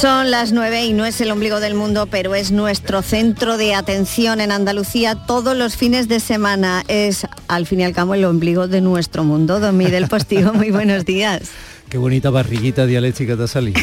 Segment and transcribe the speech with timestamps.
[0.00, 3.74] Son las nueve y no es el ombligo del mundo, pero es nuestro centro de
[3.74, 6.84] atención en Andalucía todos los fines de semana.
[6.88, 9.60] Es, al fin y al cabo, el ombligo de nuestro mundo.
[9.60, 11.50] Don Miguel Postigo, muy buenos días.
[11.90, 13.78] Qué bonita barriguita dialéctica te ha salido.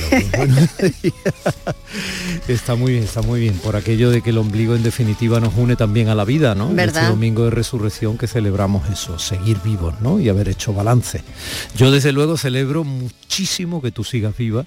[2.47, 3.54] está muy bien, está muy bien.
[3.59, 6.73] Por aquello de que el ombligo en definitiva nos une también a la vida, ¿no?
[6.73, 7.04] ¿Verdad?
[7.04, 10.20] Este domingo de resurrección que celebramos eso, seguir vivos, ¿no?
[10.20, 11.21] Y haber hecho balance.
[11.75, 14.65] Yo desde luego celebro muchísimo que tú sigas viva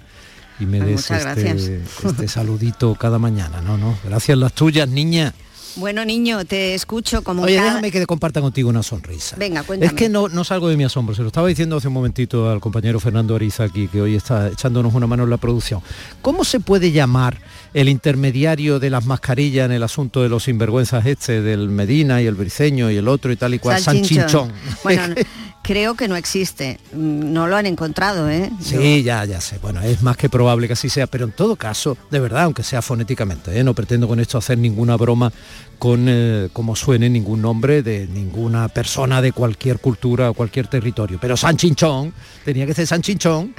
[0.61, 3.77] y me des este, este saludito cada mañana, ¿no?
[3.79, 5.35] no Gracias las tuyas, niña.
[5.77, 9.37] Bueno, niño, te escucho como Oye, cada- déjame que te comparta contigo una sonrisa.
[9.39, 9.87] Venga, cuéntame.
[9.87, 12.51] Es que no, no salgo de mi asombro, se lo estaba diciendo hace un momentito
[12.51, 15.81] al compañero Fernando Ariza aquí, que hoy está echándonos una mano en la producción.
[16.23, 17.39] ¿Cómo se puede llamar
[17.73, 22.27] el intermediario de las mascarillas en el asunto de los sinvergüenzas este, del Medina y
[22.27, 23.81] el Briceño y el otro y tal y cual?
[23.81, 24.53] Salchinchón.
[24.82, 25.15] Bueno, no,
[25.63, 26.79] creo que no existe.
[26.93, 28.51] Mm, No lo han encontrado, ¿eh?
[28.63, 29.59] Sí, ya, ya sé.
[29.63, 32.62] Bueno, es más que probable que así sea, pero en todo caso, de verdad, aunque
[32.62, 33.65] sea fonéticamente, ¿eh?
[33.65, 35.33] no pretendo con esto hacer ninguna broma
[35.79, 41.19] con eh, como suene ningún nombre de ninguna persona de cualquier cultura o cualquier territorio.
[41.21, 42.12] Pero San Chinchón,
[42.45, 43.55] tenía que ser San Chinchón.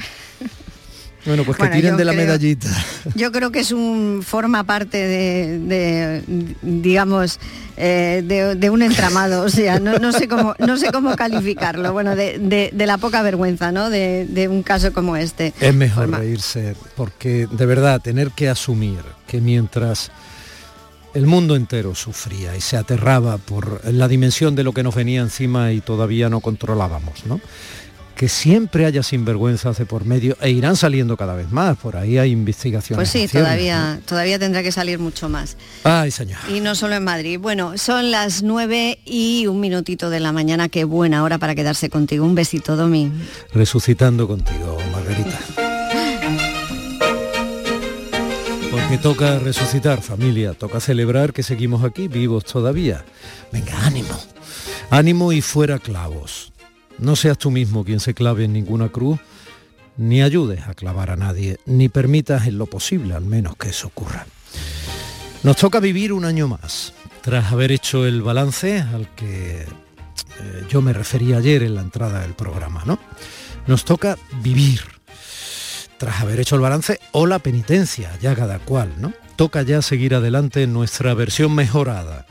[1.25, 2.67] Bueno, pues que Bueno, tiren de la creo- medallita.
[3.15, 6.23] Yo creo que es un forma parte de, de,
[6.63, 7.39] digamos,
[7.77, 11.93] eh, de, de un entramado, o sea, no, no sé cómo, no sé cómo calificarlo,
[11.93, 13.89] bueno, de, la poca vergüenza, ¿no?
[13.91, 15.53] De, de un caso como este.
[15.61, 20.11] Es mejor Forma- reírse, porque de verdad tener que asumir que mientras
[21.13, 25.21] el mundo entero sufría y se aterraba por la dimensión de lo que nos venía
[25.21, 27.41] encima y todavía no controlábamos, ¿no?
[28.21, 32.19] Que siempre haya sinvergüenzas de por medio e irán saliendo cada vez más, por ahí
[32.19, 32.99] hay investigaciones.
[32.99, 35.57] Pues sí, acciones, todavía, todavía tendrá que salir mucho más.
[35.83, 36.37] Ay, señor.
[36.47, 37.39] Y no solo en Madrid.
[37.39, 40.69] Bueno, son las nueve y un minutito de la mañana.
[40.69, 42.23] Qué buena hora para quedarse contigo.
[42.23, 43.11] Un besito, Domi.
[43.55, 45.39] Resucitando contigo, Margarita.
[48.69, 53.03] Porque toca resucitar, familia, toca celebrar que seguimos aquí, vivos todavía.
[53.51, 54.15] Venga, ánimo.
[54.91, 56.50] Ánimo y fuera clavos.
[57.01, 59.19] No seas tú mismo quien se clave en ninguna cruz,
[59.97, 63.87] ni ayudes a clavar a nadie, ni permitas en lo posible al menos que eso
[63.87, 64.27] ocurra.
[65.43, 70.83] Nos toca vivir un año más, tras haber hecho el balance al que eh, yo
[70.83, 72.99] me refería ayer en la entrada del programa, ¿no?
[73.65, 74.81] Nos toca vivir,
[75.97, 79.11] tras haber hecho el balance o la penitencia, ya cada cual, ¿no?
[79.35, 82.27] Toca ya seguir adelante en nuestra versión mejorada,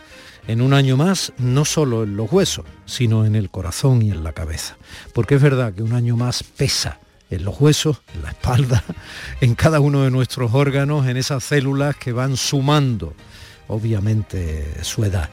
[0.47, 4.25] en un año más, no solo en los huesos, sino en el corazón y en
[4.25, 4.77] la cabeza.
[5.13, 6.99] Porque es verdad que un año más pesa
[7.31, 8.85] en los huesos, en la espalda,
[9.41, 13.15] en cada uno de nuestros órganos, en esas células que van sumando,
[13.69, 15.31] obviamente, su edad.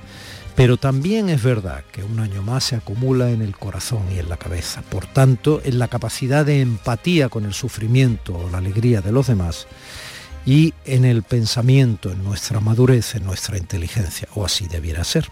[0.56, 4.28] Pero también es verdad que un año más se acumula en el corazón y en
[4.28, 4.82] la cabeza.
[4.82, 9.28] Por tanto, en la capacidad de empatía con el sufrimiento o la alegría de los
[9.28, 9.68] demás
[10.48, 15.30] y en el pensamiento, en nuestra madurez, en nuestra inteligencia, o así debiera ser.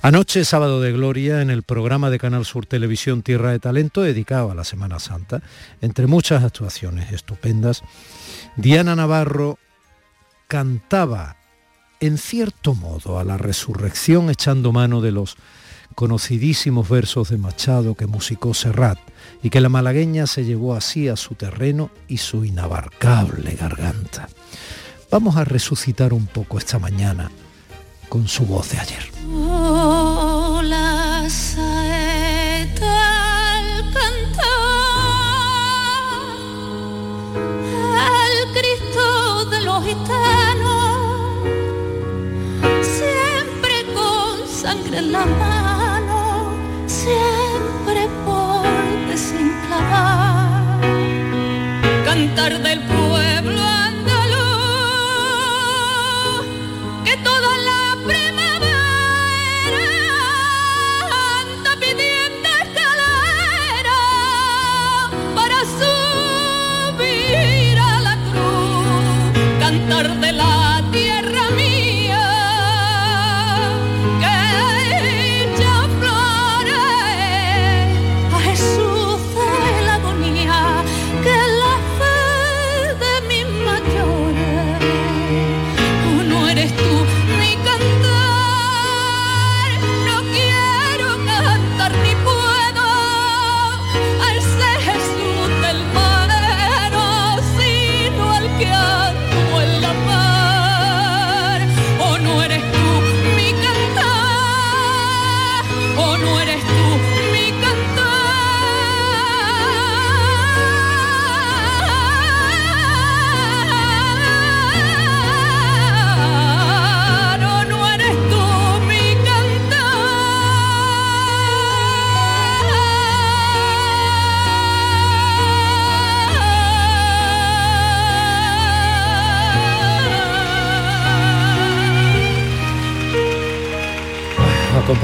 [0.00, 4.52] Anoche, sábado de gloria, en el programa de Canal Sur Televisión Tierra de Talento, dedicado
[4.52, 5.42] a la Semana Santa,
[5.80, 7.82] entre muchas actuaciones estupendas,
[8.54, 9.58] Diana Navarro
[10.46, 11.36] cantaba
[11.98, 15.36] en cierto modo a la resurrección echando mano de los
[15.98, 19.00] conocidísimos versos de Machado que musicó Serrat
[19.42, 24.28] y que la malagueña se llevó así a su terreno y su inabarcable garganta.
[25.10, 27.32] Vamos a resucitar un poco esta mañana
[28.08, 29.10] con su voz de ayer.
[42.98, 45.77] siempre con sangre en la mano,
[47.08, 48.62] siempre por
[49.10, 50.80] desenclavar,
[52.04, 53.07] cantar del pueblo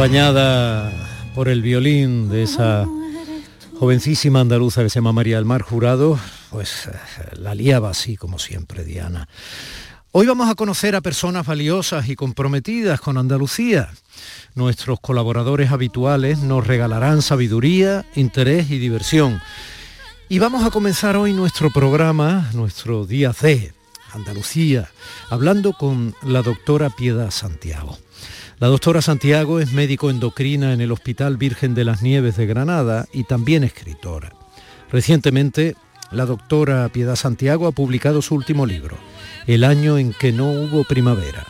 [0.05, 0.93] acompañada
[1.35, 2.87] por el violín de esa
[3.79, 6.19] jovencísima andaluza que se llama María del Mar Jurado,
[6.51, 6.93] pues eh,
[7.39, 9.29] la liaba así como siempre Diana.
[10.13, 13.95] Hoy vamos a conocer a personas valiosas y comprometidas con Andalucía.
[14.55, 19.41] Nuestros colaboradores habituales nos regalarán sabiduría, interés y diversión.
[20.29, 23.73] Y vamos a comenzar hoy nuestro programa, nuestro día C,
[24.13, 24.91] Andalucía,
[25.31, 27.97] hablando con la doctora Piedad Santiago.
[28.61, 33.07] La doctora Santiago es médico endocrina en el Hospital Virgen de las Nieves de Granada
[33.13, 34.33] y también escritora.
[34.93, 35.75] Recientemente,
[36.13, 38.97] la doctora Piedad Santiago ha publicado su último libro,
[39.49, 41.45] El año en que no hubo primavera.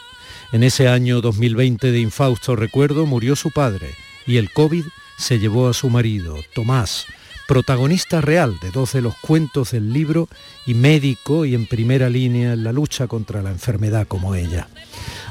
[0.52, 3.90] En ese año 2020 de infausto recuerdo murió su padre
[4.26, 4.84] y el COVID
[5.18, 7.06] se llevó a su marido, Tomás,
[7.46, 10.28] protagonista real de dos de los cuentos del libro
[10.66, 14.68] y médico y en primera línea en la lucha contra la enfermedad como ella.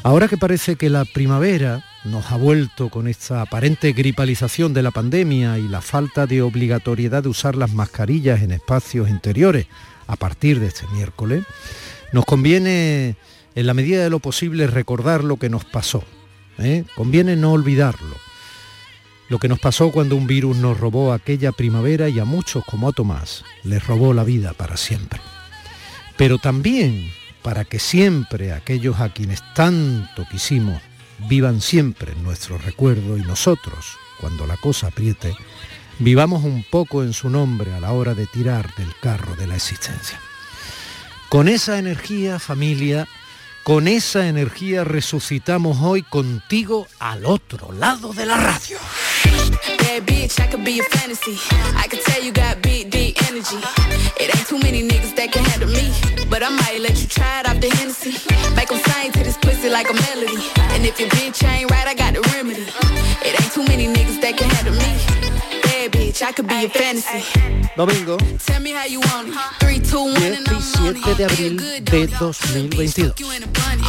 [0.04, 4.92] Ahora que parece que la primavera nos ha vuelto con esta aparente gripalización de la
[4.92, 9.68] pandemia y la falta de obligatoriedad de usar las mascarillas en espacios interiores
[10.08, 11.46] a partir de este miércoles,
[12.12, 13.16] nos conviene,
[13.56, 16.04] en la medida de lo posible, recordar lo que nos pasó.
[16.58, 16.84] ¿eh?
[16.96, 18.18] Conviene no olvidarlo.
[19.30, 22.90] Lo que nos pasó cuando un virus nos robó aquella primavera y a muchos como
[22.90, 25.22] a Tomás les robó la vida para siempre.
[26.18, 27.10] Pero también
[27.44, 30.82] para que siempre aquellos a quienes tanto quisimos
[31.28, 35.36] vivan siempre en nuestro recuerdo y nosotros, cuando la cosa apriete,
[36.00, 39.56] vivamos un poco en su nombre a la hora de tirar del carro de la
[39.56, 40.20] existencia.
[41.30, 43.08] Con esa energía, familia,
[43.64, 48.78] con esa energía resucitamos hoy contigo al otro lado de la radio.
[53.30, 53.58] energy.
[54.20, 55.92] It ain't too many niggas that can handle me.
[56.30, 58.14] But I might let you try it off the Hennessy.
[58.56, 60.40] Make them sing to this pussy like a melody.
[60.74, 62.66] And if your bitch ain't right, I got the remedy.
[63.26, 64.92] It ain't too many niggas that can handle me.
[65.64, 67.24] Bad bitch, I could be a fantasy.
[67.76, 68.18] Domingo.
[68.46, 69.36] Tell me how you want it.
[69.60, 71.18] 3, 2, 1, and I'm on it.
[71.18, 73.14] de abril a 2022.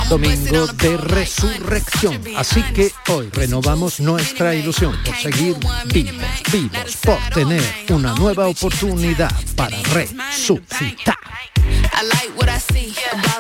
[0.09, 2.21] Domingo de resurrección.
[2.37, 5.57] Así que hoy renovamos nuestra ilusión por seguir
[5.87, 6.23] vivos,
[6.53, 11.17] vivos, por tener una nueva oportunidad para resucitar.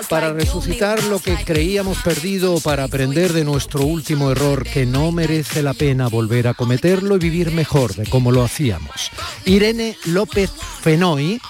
[0.09, 5.63] Para resucitar lo que creíamos perdido para aprender de nuestro último error que no merece
[5.63, 9.11] la pena volver a cometerlo y vivir mejor de cómo lo hacíamos.
[9.45, 10.51] Irene López
[10.83, 11.41] Fenoy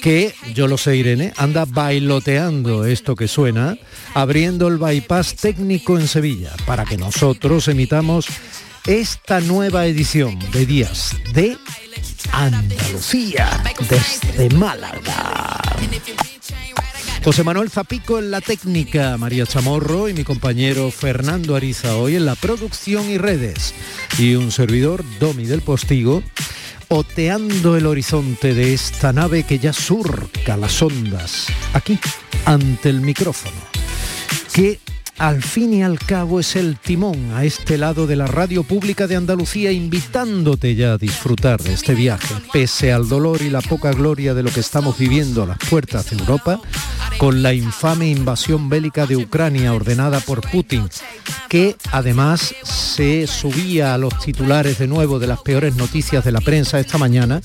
[0.00, 3.76] que, yo lo sé Irene, anda bailoteando esto que suena,
[4.14, 8.26] abriendo el bypass técnico en Sevilla, para que nosotros emitamos
[8.86, 11.56] esta nueva edición de Días de
[12.32, 15.60] Andalucía desde Málaga.
[17.22, 22.24] José Manuel Zapico en la técnica, María Chamorro y mi compañero Fernando Ariza hoy en
[22.24, 23.74] la producción y redes.
[24.18, 26.22] Y un servidor, Domi del Postigo,
[26.88, 31.98] oteando el horizonte de esta nave que ya surca las ondas, aquí,
[32.46, 33.56] ante el micrófono,
[35.20, 39.06] al fin y al cabo es el timón a este lado de la radio pública
[39.06, 43.92] de Andalucía invitándote ya a disfrutar de este viaje, pese al dolor y la poca
[43.92, 46.58] gloria de lo que estamos viviendo a las puertas de Europa,
[47.18, 50.88] con la infame invasión bélica de Ucrania ordenada por Putin,
[51.50, 56.40] que además se subía a los titulares de nuevo de las peores noticias de la
[56.40, 57.42] prensa esta mañana,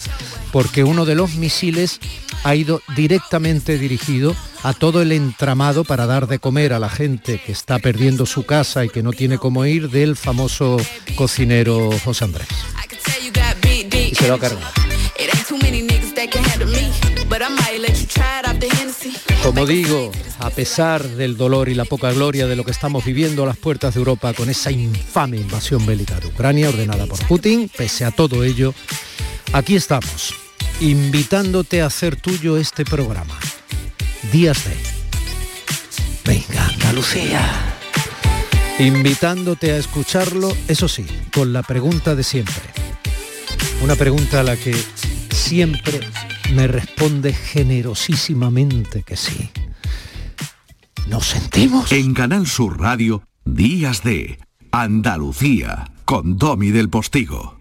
[0.53, 1.99] porque uno de los misiles
[2.45, 4.33] ha ido directamente dirigido
[4.65, 8.47] a todo el entramado para dar de comer a la gente que está perdiendo su
[8.47, 10.77] casa y que no tiene cómo ir del famoso
[11.15, 12.47] cocinero José Andrés.
[13.91, 14.65] Y se lo ha cargado.
[19.43, 23.43] Como digo, a pesar del dolor y la poca gloria de lo que estamos viviendo
[23.43, 27.69] a las puertas de Europa con esa infame invasión bélica de Ucrania ordenada por Putin,
[27.69, 28.73] pese a todo ello,
[29.53, 30.33] aquí estamos,
[30.79, 33.37] invitándote a hacer tuyo este programa
[34.31, 34.75] días de.
[36.25, 37.75] Venga, Andalucía.
[38.79, 42.63] Invitándote a escucharlo, eso sí, con la pregunta de siempre.
[43.81, 44.75] Una pregunta a la que
[45.31, 45.99] siempre
[46.53, 49.49] me responde generosísimamente que sí.
[51.07, 51.91] ¿Nos sentimos?
[51.91, 54.39] En Canal Sur Radio, Días de
[54.71, 57.59] Andalucía, con Domi del Postigo.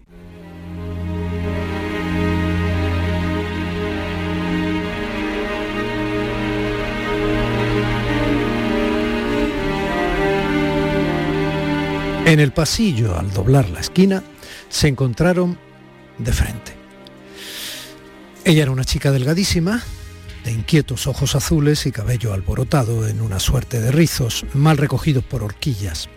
[12.25, 14.23] En el pasillo, al doblar la esquina,
[14.67, 15.59] se encontraron
[16.17, 16.73] de frente.
[18.43, 19.83] Ella era una chica delgadísima,
[20.43, 25.43] de inquietos ojos azules y cabello alborotado en una suerte de rizos mal recogidos por
[25.43, 26.09] horquillas.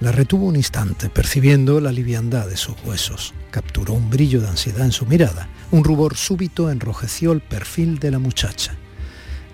[0.00, 3.32] La retuvo un instante, percibiendo la liviandad de sus huesos.
[3.52, 5.48] Capturó un brillo de ansiedad en su mirada.
[5.70, 8.76] Un rubor súbito enrojeció el perfil de la muchacha.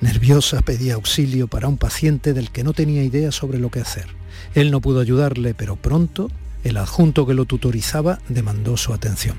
[0.01, 4.07] Nerviosa pedía auxilio para un paciente del que no tenía idea sobre lo que hacer.
[4.55, 6.31] Él no pudo ayudarle, pero pronto
[6.65, 9.37] el adjunto que lo tutorizaba demandó su atención.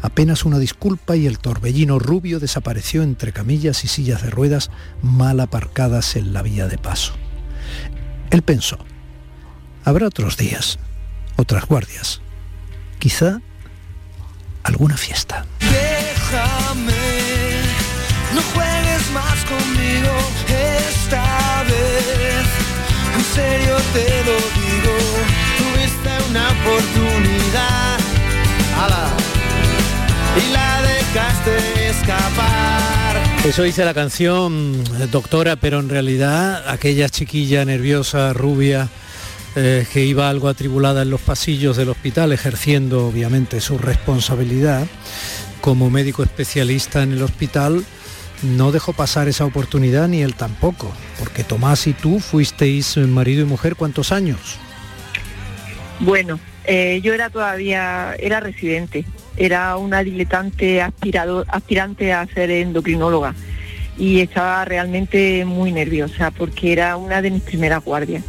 [0.00, 4.70] Apenas una disculpa y el torbellino rubio desapareció entre camillas y sillas de ruedas
[5.02, 7.14] mal aparcadas en la vía de paso.
[8.30, 8.78] Él pensó,
[9.84, 10.80] Habrá otros días,
[11.36, 12.20] otras guardias,
[12.98, 13.40] quizá
[14.64, 15.46] alguna fiesta.
[23.36, 24.96] Te lo digo,
[26.30, 27.98] una oportunidad.
[30.36, 33.16] Y la dejaste escapar.
[33.44, 38.88] Eso dice la canción, doctora, pero en realidad aquella chiquilla nerviosa, rubia,
[39.54, 44.86] eh, que iba algo atribulada en los pasillos del hospital, ejerciendo obviamente su responsabilidad
[45.62, 47.82] como médico especialista en el hospital,
[48.42, 53.44] no dejó pasar esa oportunidad ni él tampoco, porque Tomás y tú fuisteis marido y
[53.44, 54.58] mujer cuántos años.
[56.00, 59.04] Bueno, eh, yo era todavía, era residente,
[59.36, 63.34] era una diletante aspirante a ser endocrinóloga
[63.98, 68.22] y estaba realmente muy nerviosa porque era una de mis primeras guardias.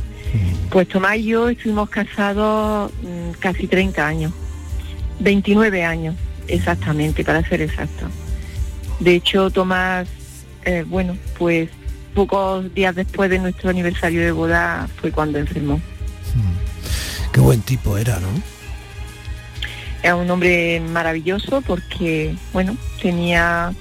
[0.69, 4.33] Pues Tomás y yo estuvimos casados mm, casi 30 años,
[5.19, 6.15] 29 años
[6.47, 8.07] exactamente, para ser exacto.
[8.99, 10.07] De hecho, Tomás,
[10.65, 11.69] eh, bueno, pues
[12.13, 15.75] pocos días después de nuestro aniversario de boda fue cuando enfermó.
[15.75, 17.31] Hmm.
[17.31, 18.27] Qué buen tipo era, ¿no?
[20.01, 23.73] Era un hombre maravilloso porque, bueno, tenía,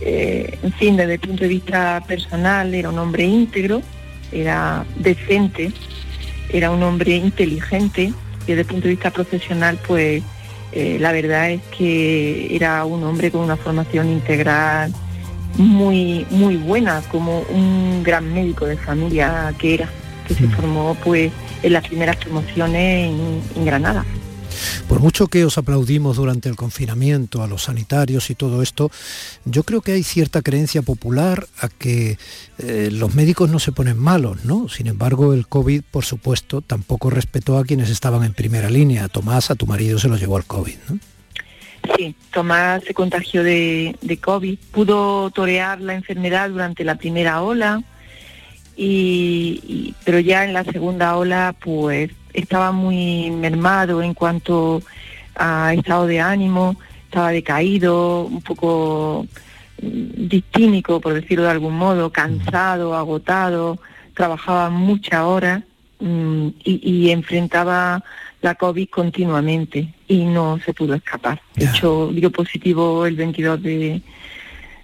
[0.00, 3.82] eh, en fin, desde el punto de vista personal, era un hombre íntegro,
[4.30, 5.72] era decente,
[6.50, 10.22] era un hombre inteligente y desde el punto de vista profesional, pues
[10.74, 14.92] eh, la verdad es que era un hombre con una formación integral
[15.56, 19.88] muy, muy buena, como un gran médico de familia que era,
[20.26, 20.50] que se mm.
[20.50, 21.30] formó pues
[21.62, 23.12] en las primeras promociones
[23.54, 24.04] en Granada.
[24.88, 28.90] Por mucho que os aplaudimos durante el confinamiento a los sanitarios y todo esto,
[29.44, 32.18] yo creo que hay cierta creencia popular a que
[32.58, 34.68] eh, los médicos no se ponen malos, ¿no?
[34.68, 39.08] Sin embargo, el COVID, por supuesto, tampoco respetó a quienes estaban en primera línea.
[39.08, 40.98] Tomás, a tu marido se lo llevó al COVID, ¿no?
[41.96, 47.82] Sí, Tomás se contagió de, COVID, pudo torear la enfermedad durante la primera ola,
[48.76, 54.82] y, pero ya en la segunda ola pues estaba muy mermado en cuanto
[55.36, 59.26] a estado de ánimo, estaba decaído, un poco
[59.80, 63.78] mm, distímico, por decirlo de algún modo, cansado, agotado,
[64.14, 65.62] trabajaba muchas horas
[66.00, 68.02] mm, y, enfrentaba
[68.42, 71.40] la COVID continuamente y no se pudo escapar.
[71.54, 74.02] De hecho, dio positivo el 22 de,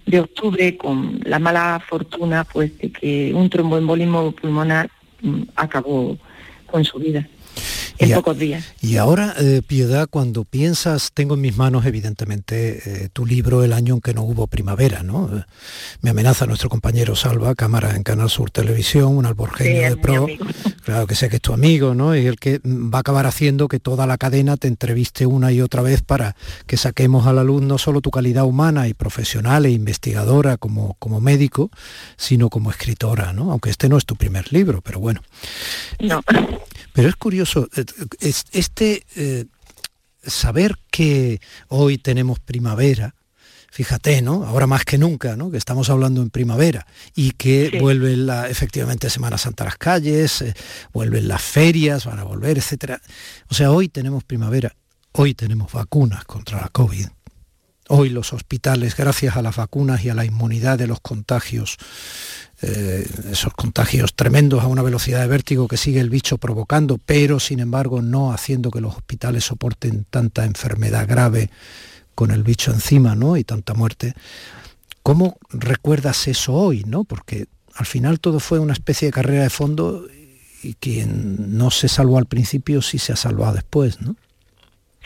[0.06, 4.88] de octubre con la mala fortuna pues de que un tromboembolismo pulmonar
[5.20, 6.16] mm, acabó
[6.66, 7.26] con su vida
[7.98, 8.64] en pocos días.
[8.80, 13.72] Y ahora, eh, Piedad, cuando piensas, tengo en mis manos evidentemente eh, tu libro El
[13.72, 15.28] año en que no hubo primavera, ¿no?
[15.36, 15.44] Eh,
[16.00, 20.26] me amenaza nuestro compañero Salva, cámara en Canal Sur Televisión, un alborgeño de pro,
[20.84, 22.16] claro que sé que es tu amigo, ¿no?
[22.16, 25.60] Y el que va a acabar haciendo que toda la cadena te entreviste una y
[25.60, 29.66] otra vez para que saquemos a la luz no solo tu calidad humana y profesional
[29.66, 31.70] e investigadora como, como médico,
[32.16, 33.52] sino como escritora, ¿no?
[33.52, 35.20] Aunque este no es tu primer libro, pero bueno.
[35.98, 36.22] No.
[37.00, 39.46] Pero es curioso, eh, este eh,
[40.22, 43.14] saber que hoy tenemos primavera,
[43.70, 44.44] fíjate, ¿no?
[44.44, 45.50] Ahora más que nunca, ¿no?
[45.50, 50.42] Que estamos hablando en primavera y que vuelven la, efectivamente Semana Santa a las calles,
[50.42, 50.52] eh,
[50.92, 53.00] vuelven las ferias, van a volver, etcétera.
[53.48, 54.76] O sea, hoy tenemos primavera,
[55.12, 57.06] hoy tenemos vacunas contra la COVID.
[57.88, 61.78] Hoy los hospitales, gracias a las vacunas y a la inmunidad de los contagios,
[62.62, 67.40] eh, esos contagios tremendos a una velocidad de vértigo que sigue el bicho provocando, pero
[67.40, 71.50] sin embargo no haciendo que los hospitales soporten tanta enfermedad grave
[72.14, 73.38] con el bicho encima, ¿no?
[73.38, 74.12] Y tanta muerte.
[75.02, 77.04] ¿Cómo recuerdas eso hoy, no?
[77.04, 80.06] Porque al final todo fue una especie de carrera de fondo
[80.62, 84.16] y quien no se salvó al principio sí se ha salvado después, ¿no?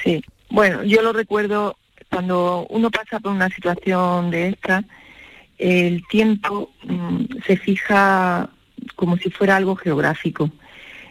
[0.02, 1.76] Sí, bueno, yo lo recuerdo
[2.10, 4.84] cuando uno pasa por una situación de esta,
[5.58, 8.50] el tiempo mm, se fija
[8.96, 10.50] como si fuera algo geográfico.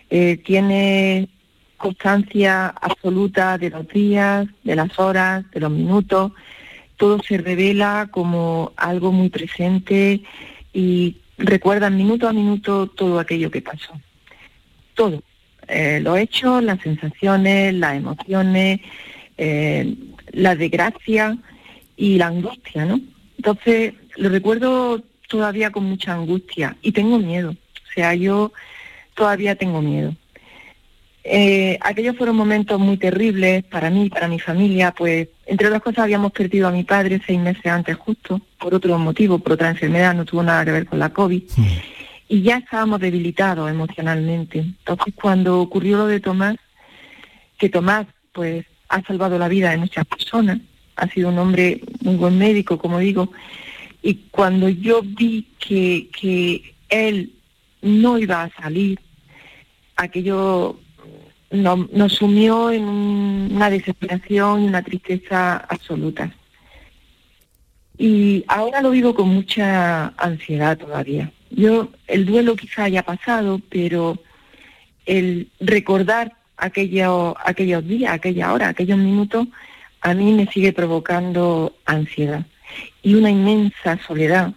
[0.09, 1.29] Eh, tiene
[1.77, 6.31] constancia absoluta de los días, de las horas, de los minutos.
[6.97, 10.21] Todo se revela como algo muy presente
[10.71, 13.93] y recuerda minuto a minuto todo aquello que pasó.
[14.93, 15.23] Todo,
[15.67, 18.79] eh, los hechos, las sensaciones, las emociones,
[19.37, 19.95] eh,
[20.31, 21.37] la desgracia
[21.97, 23.01] y la angustia, ¿no?
[23.37, 27.51] Entonces, lo recuerdo todavía con mucha angustia y tengo miedo.
[27.51, 28.51] O sea, yo
[29.15, 30.15] todavía tengo miedo.
[31.25, 35.99] Eh, aquellos fueron momentos muy terribles para mí, para mi familia, pues entre otras cosas
[35.99, 40.13] habíamos perdido a mi padre seis meses antes justo, por otro motivo, por otra enfermedad,
[40.13, 41.43] no tuvo nada que ver con la COVID.
[42.27, 44.59] Y ya estábamos debilitados emocionalmente.
[44.59, 46.57] Entonces cuando ocurrió lo de Tomás,
[47.57, 50.59] que Tomás pues ha salvado la vida de muchas personas,
[50.97, 53.31] ha sido un hombre muy buen médico, como digo,
[54.03, 57.33] y cuando yo vi que, que él
[57.81, 58.99] no iba a salir,
[59.95, 60.77] aquello
[61.49, 66.35] nos, sumió en una desesperación y una tristeza absoluta.
[67.97, 71.31] Y ahora lo vivo con mucha ansiedad todavía.
[71.49, 74.17] Yo, el duelo quizá haya pasado, pero
[75.05, 79.47] el recordar aquello, aquellos días, aquella hora, aquellos minutos,
[80.01, 82.45] a mí me sigue provocando ansiedad
[83.03, 84.53] y una inmensa soledad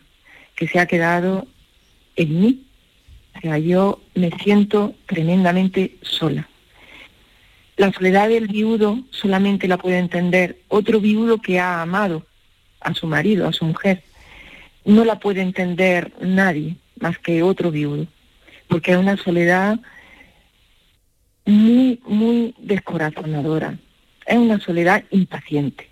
[0.55, 1.47] que se ha quedado
[2.15, 2.63] en mí.
[3.37, 6.49] O sea, yo me siento tremendamente sola.
[7.77, 12.25] La soledad del viudo solamente la puede entender otro viudo que ha amado
[12.81, 14.03] a su marido, a su mujer.
[14.87, 18.07] No la puede entender nadie más que otro viudo,
[18.69, 19.79] porque es una soledad
[21.45, 23.79] muy, muy descorazonadora.
[24.25, 25.89] Es una soledad impaciente.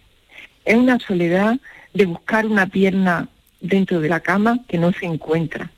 [0.65, 1.59] Es una soledad
[1.95, 3.29] de buscar una pierna
[3.61, 5.71] dentro de la cama que no se encuentra.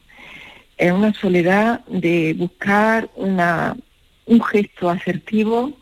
[0.77, 3.77] Es una soledad de buscar una,
[4.27, 5.73] un gesto asertivo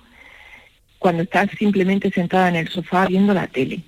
[0.98, 3.80] cuando estás simplemente sentada en el sofá viendo la tele.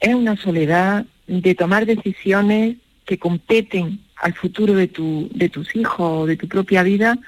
[0.00, 6.22] Es una soledad de tomar decisiones que competen al futuro de, tu, de tus hijos
[6.22, 7.18] o de tu propia vida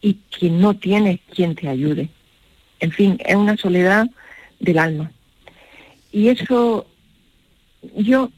[0.00, 2.08] y que no tienes quien te ayude.
[2.80, 4.08] En fin, es una soledad
[4.58, 5.10] del alma.
[6.10, 6.86] Y eso,
[7.96, 8.30] yo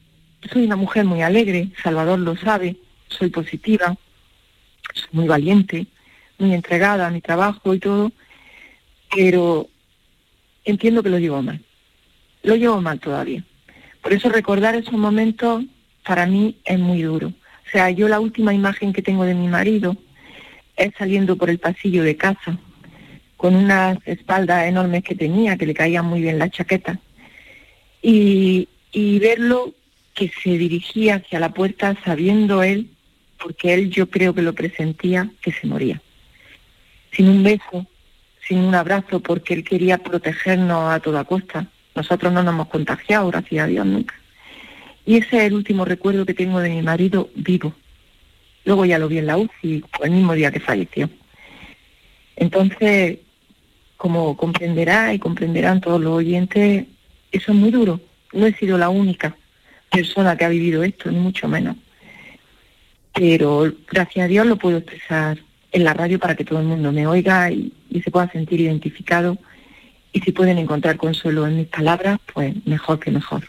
[0.52, 2.76] soy una mujer muy alegre, Salvador lo sabe,
[3.08, 3.96] soy positiva,
[4.94, 5.86] soy muy valiente,
[6.38, 8.12] muy entregada a mi trabajo y todo,
[9.14, 9.68] pero
[10.64, 11.60] entiendo que lo llevo mal.
[12.42, 13.44] Lo llevo mal todavía.
[14.02, 15.64] Por eso recordar esos momentos
[16.04, 17.28] para mí es muy duro.
[17.28, 19.96] O sea, yo la última imagen que tengo de mi marido
[20.76, 22.58] es saliendo por el pasillo de casa
[23.36, 26.98] con unas espaldas enormes que tenía, que le caían muy bien la chaqueta,
[28.00, 29.74] y, y verlo
[30.14, 32.88] que se dirigía hacia la puerta sabiendo él,
[33.42, 36.00] porque él yo creo que lo presentía, que se moría.
[37.12, 37.86] Sin un beso,
[38.46, 41.66] sin un abrazo porque él quería protegernos a toda costa.
[41.96, 44.14] Nosotros no nos hemos contagiado, gracias a Dios, nunca.
[45.04, 47.74] Y ese es el último recuerdo que tengo de mi marido vivo.
[48.64, 51.10] Luego ya lo vi en la UCI, el mismo día que falleció.
[52.36, 53.18] Entonces,
[53.96, 56.86] como comprenderá y comprenderán todos los oyentes,
[57.32, 58.00] eso es muy duro.
[58.34, 59.36] No he sido la única
[59.90, 61.76] persona que ha vivido esto, ni mucho menos.
[63.14, 65.38] Pero gracias a Dios lo puedo expresar
[65.70, 69.38] en la radio para que todo el mundo me oiga y, se pueda sentir identificado.
[70.12, 73.48] Y si pueden encontrar consuelo en mis palabras, pues mejor que mejor.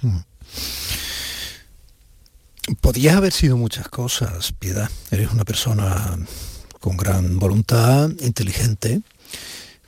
[0.00, 0.20] Hmm.
[2.80, 4.90] Podías haber sido muchas cosas, Piedad.
[5.10, 6.18] Eres una persona
[6.78, 9.02] con gran voluntad, inteligente,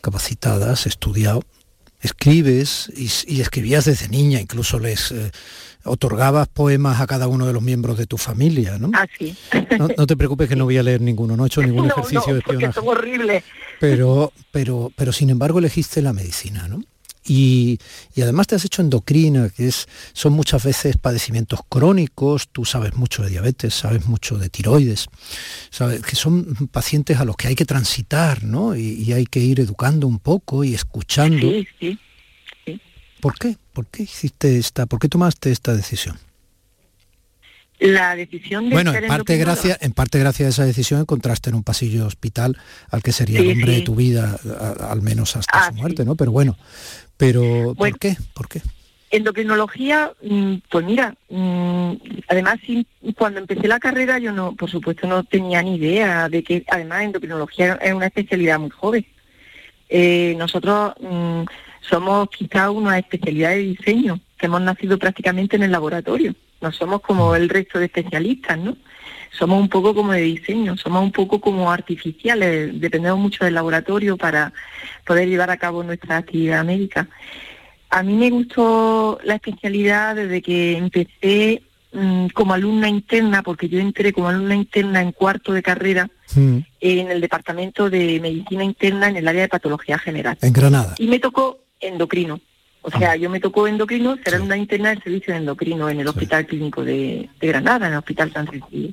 [0.01, 1.43] capacitada, has estudiado,
[2.03, 5.13] escribes y, escribías desde niña, incluso les...
[5.13, 5.31] Eh,
[5.85, 8.91] otorgabas poemas a cada uno de los miembros de tu familia, ¿no?
[8.95, 9.37] Ah, sí.
[9.79, 12.39] No, te preocupes que no voy a leer ninguno, no he hecho ningún ejercicio de
[12.39, 12.73] espionaje.
[12.73, 13.43] Son horribles.
[13.81, 16.83] Pero, pero, pero sin embargo elegiste la medicina, ¿no?
[17.25, 17.79] Y,
[18.17, 23.23] además te has hecho endocrina, que es, son muchas veces padecimientos crónicos, tú sabes mucho
[23.23, 25.07] de diabetes, sabes mucho de tiroides,
[25.71, 28.75] sabes que son pacientes a los que hay que transitar, ¿no?
[28.75, 31.49] Y, y hay que ir educando un poco y escuchando.
[31.49, 31.99] Sí, sí.
[33.21, 33.57] ¿Por qué?
[33.73, 34.87] ¿Por qué hiciste esta?
[34.87, 36.19] ¿Por qué tomaste esta decisión?
[37.83, 41.57] La decisión de bueno, en parte gracias, en parte gracias a esa decisión encontraste en
[41.57, 42.57] un pasillo hospital
[42.91, 44.39] al que sería el hombre de tu vida,
[44.89, 46.15] al menos hasta ah, su muerte, ¿no?
[46.15, 46.57] Pero bueno,
[47.17, 48.17] pero ¿por qué?
[48.35, 48.63] ¿Por qué?
[49.11, 51.93] Endocrinología, mm, pues mira, mm,
[52.29, 52.61] además
[53.17, 57.03] cuando empecé la carrera yo no, por supuesto no tenía ni idea de que además
[57.03, 59.05] endocrinología es una especialidad muy joven.
[59.89, 61.43] Eh, nosotros mm,
[61.81, 66.33] somos quizá una especialidad de diseño, que hemos nacido prácticamente en el laboratorio.
[66.63, 68.77] No somos como el resto de especialistas, ¿no?
[69.33, 74.17] Somos un poco como de diseño, somos un poco como artificiales, dependemos mucho del laboratorio
[74.17, 74.53] para
[75.05, 77.09] poder llevar a cabo nuestra actividad médica.
[77.91, 83.81] A mí me gustó la especialidad desde que empecé mm, como alumna interna, porque yo
[83.81, 89.17] entré como alumna interna en cuarto de carrera en el departamento de medicina interna en
[89.17, 90.39] el área de patología general.
[90.41, 90.95] En Granada.
[90.99, 92.41] Y me tocó endocrino.
[92.83, 96.09] O sea, yo me tocó endocrino, ser alumna interna del servicio de endocrino en el
[96.09, 98.93] Hospital Clínico de, de Granada, en el Hospital San Cecilio.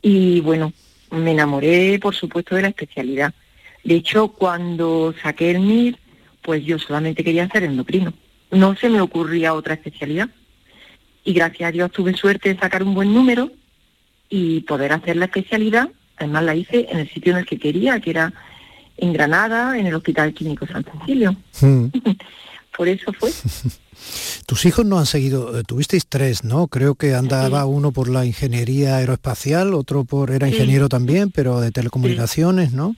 [0.00, 0.72] Y bueno,
[1.10, 3.34] me enamoré, por supuesto, de la especialidad.
[3.82, 5.98] De hecho, cuando saqué el MIR,
[6.40, 8.12] pues yo solamente quería hacer endocrino.
[8.50, 10.28] No se me ocurría otra especialidad.
[11.24, 13.50] Y gracias a Dios tuve suerte de sacar un buen número
[14.28, 15.88] y poder hacer la especialidad.
[16.16, 18.32] Además la hice en el sitio en el que quería, que era
[18.96, 21.34] en Granada, en el Hospital Clínico San Cecilio.
[21.60, 21.86] Mm.
[22.76, 23.30] Por eso fue.
[24.46, 26.66] Tus hijos no han seguido, eh, tuvisteis tres, ¿no?
[26.68, 30.54] Creo que andaba uno por la ingeniería aeroespacial, otro por, era Sí.
[30.54, 32.96] ingeniero también, pero de telecomunicaciones, ¿no?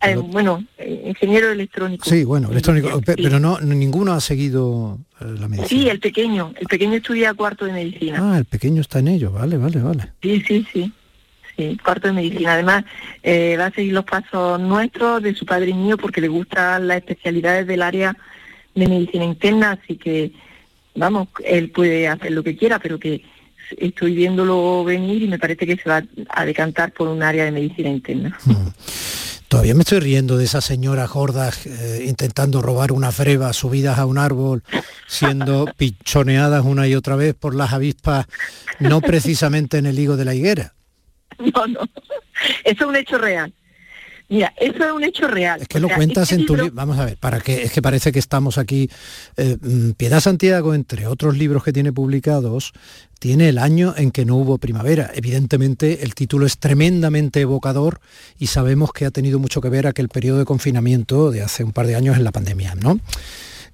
[0.00, 2.08] Eh, ot- bueno, eh, ingeniero electrónico.
[2.08, 5.68] Sí, bueno, electrónico, pero no, ninguno ha seguido eh, la medicina.
[5.82, 6.52] Sí, el pequeño.
[6.58, 8.18] El pequeño estudia cuarto de medicina.
[8.34, 10.12] Ah, el pequeño está en ello, vale, vale, vale.
[10.22, 10.92] Sí, sí, sí.
[11.56, 12.54] Sí, cuarto de medicina.
[12.54, 12.84] Además,
[13.22, 16.88] eh, va a seguir los pasos nuestros, de su padre y mío, porque le gustan
[16.88, 18.16] las especialidades del área
[18.74, 20.32] de medicina interna, así que,
[20.94, 23.22] vamos, él puede hacer lo que quiera, pero que
[23.78, 27.50] estoy viéndolo venir y me parece que se va a decantar por un área de
[27.50, 28.38] medicina interna.
[29.48, 34.06] Todavía me estoy riendo de esas señoras gordas eh, intentando robar unas brevas subidas a
[34.06, 34.64] un árbol,
[35.06, 38.26] siendo pichoneadas una y otra vez por las avispas,
[38.80, 40.74] no precisamente en el higo de la higuera.
[41.38, 41.80] No, no.
[42.64, 43.52] Eso es un hecho real.
[44.34, 45.62] Mira, eso es un hecho real.
[45.62, 46.76] Es que O lo sea, cuentas este en tu libro- libro.
[46.76, 48.90] Vamos a ver, para que es que parece que estamos aquí.
[49.36, 52.72] eh, mm, Piedad Santiago, entre otros libros que tiene publicados,
[53.20, 55.10] tiene el año en que no hubo primavera.
[55.14, 58.00] Evidentemente, el título es tremendamente evocador
[58.38, 61.70] y sabemos que ha tenido mucho que ver aquel periodo de confinamiento de hace un
[61.72, 62.98] par de años en la pandemia, ¿no?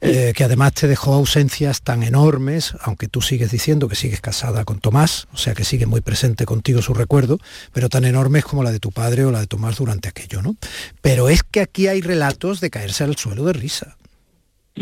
[0.02, 4.64] Eh, que además te dejó ausencias tan enormes, aunque tú sigues diciendo que sigues casada
[4.64, 7.38] con Tomás, o sea que sigue muy presente contigo su recuerdo,
[7.74, 10.56] pero tan enormes como la de tu padre o la de Tomás durante aquello, ¿no?
[11.02, 13.98] Pero es que aquí hay relatos de caerse al suelo de risa.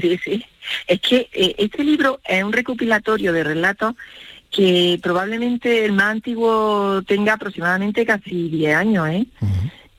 [0.01, 0.45] Sí, sí.
[0.87, 3.95] Es que eh, este libro es un recopilatorio de relatos
[4.51, 9.27] que probablemente el más antiguo tenga aproximadamente casi 10 años, ¿eh?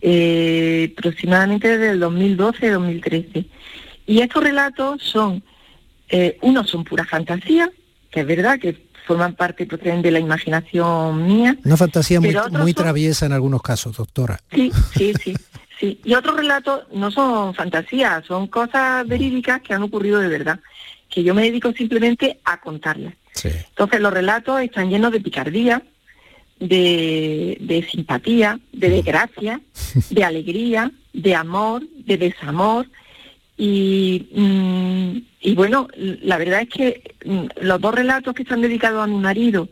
[0.02, 3.46] Eh, aproximadamente desde el 2012-2013.
[4.10, 5.44] Y estos relatos son,
[6.10, 7.70] eh, unos son pura fantasía,
[8.10, 12.74] que es verdad que forman parte, proceden de la imaginación mía, Una fantasía muy, muy
[12.74, 14.40] son- traviesa en algunos casos, doctora.
[14.52, 15.36] Sí, sí, sí,
[15.80, 16.00] sí.
[16.04, 20.60] Y otros relatos no son fantasías, son cosas verídicas que han ocurrido de verdad,
[21.08, 23.14] que yo me dedico simplemente a contarlas.
[23.34, 23.50] Sí.
[23.70, 25.84] Entonces los relatos están llenos de picardía,
[26.60, 29.62] de, de simpatía, de desgracia,
[30.10, 32.88] de alegría, de amor, de desamor.
[33.62, 39.04] Y, mm, y bueno, la verdad es que mm, los dos relatos que están dedicados
[39.04, 39.68] a mi marido,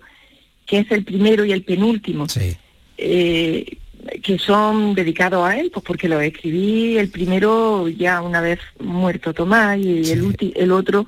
[0.65, 2.57] que es el primero y el penúltimo, Sí.
[2.97, 3.77] eh,
[4.21, 9.33] que son dedicados a él, pues porque lo escribí el primero ya una vez muerto
[9.33, 10.11] Tomás y Sí.
[10.11, 11.07] el, el otro,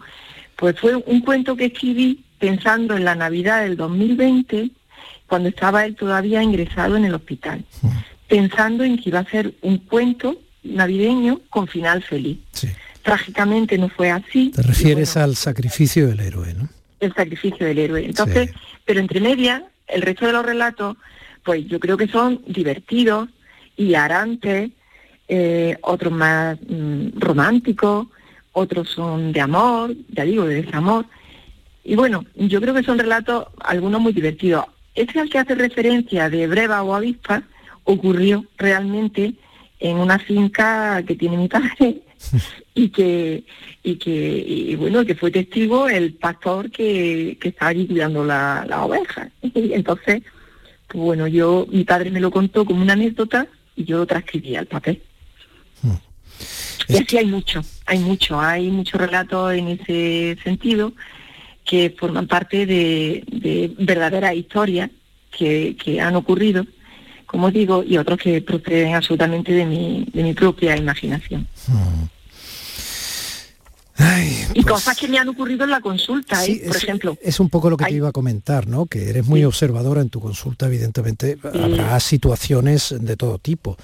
[0.55, 4.69] pues fue un cuento que escribí pensando en la Navidad del 2020,
[5.27, 7.65] cuando estaba él todavía ingresado en el hospital,
[8.29, 10.37] pensando en que iba a ser un cuento
[10.69, 12.37] navideño con final feliz.
[12.51, 12.69] Sí.
[13.01, 14.51] Trágicamente no fue así.
[14.51, 16.69] Te y refieres bueno, al sacrificio del héroe, ¿no?
[16.99, 18.05] el sacrificio del héroe.
[18.05, 18.57] Entonces, Sí.
[18.85, 20.97] pero entre medias, el resto de los relatos,
[21.43, 23.29] pues yo creo que son divertidos,
[23.77, 24.71] hilarantes,
[25.27, 28.07] eh, otros más mm, románticos,
[28.51, 31.05] otros son de amor, ya digo, de desamor.
[31.83, 34.65] Y bueno, yo creo que son relatos, algunos muy divertidos.
[34.95, 37.43] Ese al que hace referencia de Breva o Avispa
[37.85, 39.35] ocurrió realmente
[39.79, 42.01] en una finca que tiene mi padre
[42.75, 43.43] y que
[43.81, 48.65] y que y bueno que fue testigo el pastor que, que estaba allí cuidando la,
[48.67, 49.29] la oveja.
[49.41, 50.21] Y entonces
[50.87, 54.55] pues bueno yo mi padre me lo contó como una anécdota y yo lo transcribí
[54.55, 55.01] al papel.
[56.87, 60.93] Y Es así hay mucho hay mucho hay muchos relatos en ese sentido
[61.63, 64.89] que forman parte de, de verdaderas historias
[65.29, 66.65] que, que han ocurrido
[67.29, 71.47] como digo y otros que proceden absolutamente de mi de mi propia imaginación
[74.01, 76.67] Ay, y pues, cosas que me han ocurrido en la consulta, sí, ¿eh?
[76.67, 77.17] por es, ejemplo.
[77.21, 78.85] es un poco lo que te iba a comentar, ¿no?
[78.85, 79.45] Que eres muy Sí.
[79.45, 83.75] observadora en tu consulta, evidentemente habrá situaciones de todo tipo.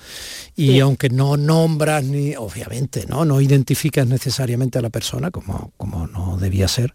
[0.55, 3.25] Y aunque no nombras ni, obviamente, ¿no?
[3.25, 6.93] No identificas necesariamente a la persona, como, como no debía ser,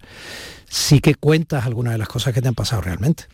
[0.71, 3.25] sí que cuentas algunas de las cosas que te han pasado realmente.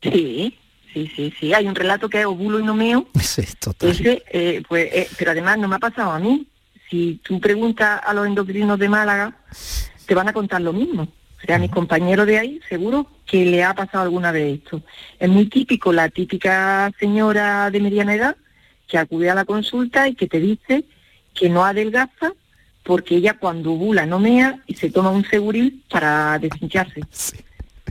[0.00, 0.56] Sí,
[0.94, 1.52] sí, sí, sí.
[1.52, 3.90] Hay un relato que es ovulo y Sí, total.
[3.90, 6.46] ese, eh, pues, eh, pero además no me ha pasado a mí.
[6.88, 9.36] Si tú preguntas a los endocrinos de Málaga,
[10.06, 11.02] te van a contar lo mismo.
[11.02, 14.82] O sea, a mis compañeros de ahí seguro que le ha pasado alguna vez esto.
[15.18, 18.36] Es muy típico la típica señora de mediana edad
[18.86, 20.84] que acude a la consulta y que te dice
[21.34, 22.32] que no adelgaza
[22.82, 27.00] porque ella cuando ovula no mea y se toma un seguril para deshincharse.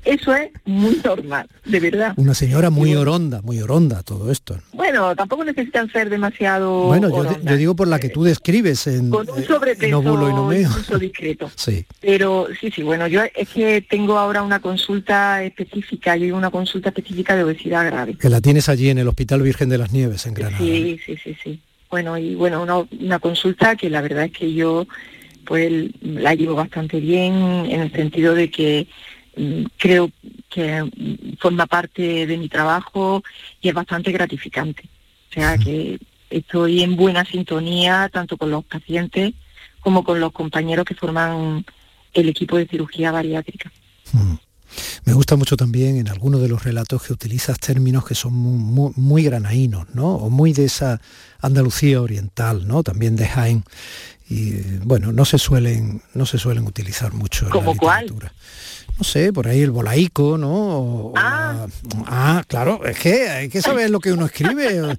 [0.06, 2.14] Eso es muy normal, de verdad.
[2.18, 4.60] Una señora muy oronda, muy oronda todo esto.
[4.74, 6.84] Bueno, tampoco necesitan ser demasiado.
[6.84, 9.94] Bueno, yo, yo digo por la que tú describes en, con un eh, sobrepeso en
[9.94, 10.70] óvulo y no meo.
[10.70, 11.52] incluso discreto.
[11.64, 11.86] Sí.
[12.02, 16.90] Pero sí, sí, bueno, yo es que tengo ahora una consulta específica, yo una consulta
[16.90, 18.16] específica de obesidad grave.
[18.16, 20.58] Que la tienes allí en el Hospital Virgen de las Nieves, en Granada.
[20.58, 21.62] Sí, sí, sí, sí.
[21.90, 24.88] Bueno, y bueno, una, una consulta que la verdad es que yo
[25.46, 27.34] pues la llevo bastante bien
[27.70, 28.88] en el sentido de que
[29.78, 30.12] creo
[30.50, 33.24] que mm, forma parte de mi trabajo
[33.62, 34.84] y es bastante gratificante.
[35.30, 39.34] O sea que estoy en buena sintonía tanto con los pacientes
[39.82, 41.66] como con los compañeros que forman
[42.14, 43.72] el equipo de cirugía bariátrica.
[44.12, 44.36] Mm.
[45.06, 48.58] Me gusta mucho también en algunos de los relatos que utilizas términos que son muy,
[48.58, 50.16] muy, muy granaínos, ¿no?
[50.16, 51.02] O muy de esa
[51.42, 52.84] Andalucía oriental, ¿no?
[52.84, 53.64] También de Jaén.
[54.30, 58.12] Y bueno, no se suelen, no se suelen utilizar mucho en la ¿Como cuál?
[58.98, 60.52] No sé, por ahí el bolaico, ¿no?
[60.54, 61.66] O- Ah.
[61.68, 64.98] la- ah, claro, es que hay que saber lo que uno escribe.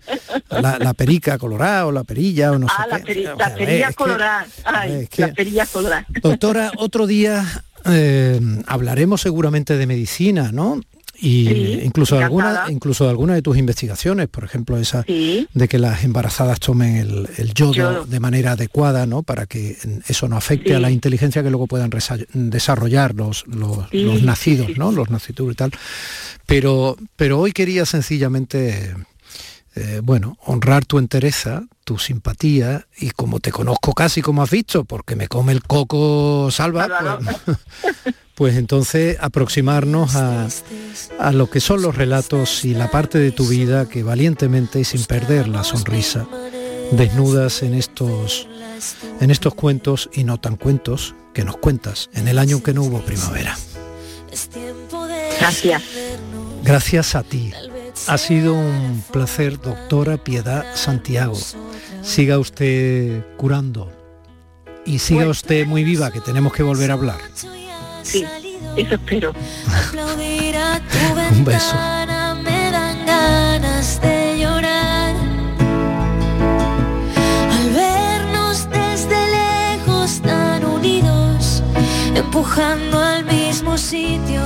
[0.50, 3.14] La, la perica colorada o la perilla o no ah, sé las qué.
[3.14, 4.48] peri- O las sea, perillas es que- coloradas.
[4.64, 6.06] Ay, es que- las perillas coloradas.
[6.22, 7.44] Doctora, otro día
[7.86, 10.80] eh, hablaremos seguramente de medicina, ¿no?
[11.16, 15.48] Y Sí, incluso, de alguna, incluso de alguna de tus investigaciones, por ejemplo, esa Sí.
[15.54, 18.04] de que las embarazadas tomen el, el yodo, Yodo.
[18.04, 19.22] de manera adecuada, ¿no?
[19.22, 19.76] Para que
[20.08, 20.74] eso no afecte Sí.
[20.74, 21.90] a la inteligencia que luego puedan
[22.34, 23.90] desarrollar los, los,
[24.22, 24.90] nacidos, ¿no?
[24.92, 25.70] Los nacidos y tal.
[26.46, 28.94] Pero, pero hoy quería sencillamente,
[29.76, 34.84] eh, bueno, honrar tu entereza, tu simpatía y como te conozco casi como has visto,
[34.84, 37.56] porque me come el coco salva, Salva, pues,
[38.34, 40.48] pues entonces aproximarnos a,
[41.18, 44.84] a lo que son los relatos y la parte de tu vida que valientemente y
[44.84, 46.26] sin perder la sonrisa
[46.90, 48.48] desnudas en estos
[49.20, 52.82] en estos cuentos y no tan cuentos que nos cuentas en el año que no
[52.82, 53.56] hubo primavera.
[55.38, 55.82] Gracias.
[56.62, 57.52] Gracias a ti.
[58.06, 61.38] Ha sido un placer, doctora Piedad Santiago.
[62.02, 63.90] Siga usted curando
[64.84, 67.18] y siga usted muy viva, que tenemos que volver a hablar.
[68.04, 68.24] Sí,
[68.76, 69.32] eso espero.
[69.88, 70.98] Aplaudir a tu
[71.38, 71.74] Un beso.
[71.74, 75.14] ventana me dan ganas de llorar.
[77.56, 81.62] Al vernos desde lejos tan unidos,
[82.14, 84.42] empujando al mismo sitio,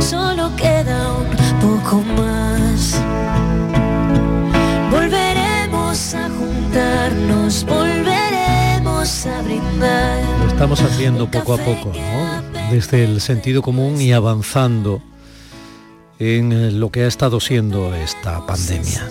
[0.00, 3.00] solo queda un poco más.
[4.90, 10.22] Volveremos a juntarnos, volveremos a brindar.
[10.40, 12.53] Lo estamos haciendo poco a poco, ¿no?
[12.70, 15.02] Desde el sentido común y avanzando
[16.18, 19.08] en eh, lo que ha estado siendo esta pandemia.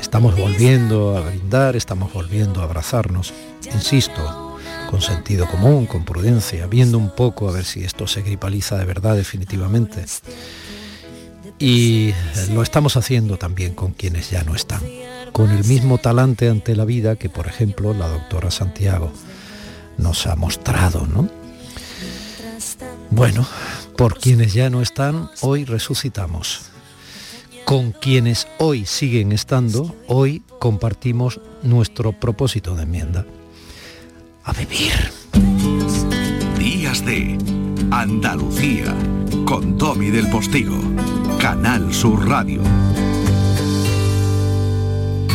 [0.00, 3.32] Estamos volviendo a brindar, estamos volviendo a abrazarnos,
[3.72, 4.56] insisto,
[4.90, 8.84] con sentido común, con prudencia, viendo un poco a ver si esto se gripaliza de
[8.84, 10.04] verdad definitivamente.
[11.58, 12.14] Y eh,
[12.52, 14.82] lo estamos haciendo también con quienes ya no están,
[15.32, 19.12] con el mismo talante ante la vida que, por ejemplo, la doctora Santiago
[19.98, 21.45] nos ha mostrado, ¿no?
[23.10, 23.46] Bueno,
[23.96, 26.70] por quienes ya no están, hoy resucitamos.
[27.64, 33.26] Con quienes hoy siguen estando, hoy compartimos nuestro propósito de enmienda.
[34.44, 34.92] A vivir.
[36.58, 37.36] Días de
[37.90, 38.94] Andalucía
[39.46, 40.78] con Domi del Postigo,
[41.40, 42.62] Canal Sur Radio.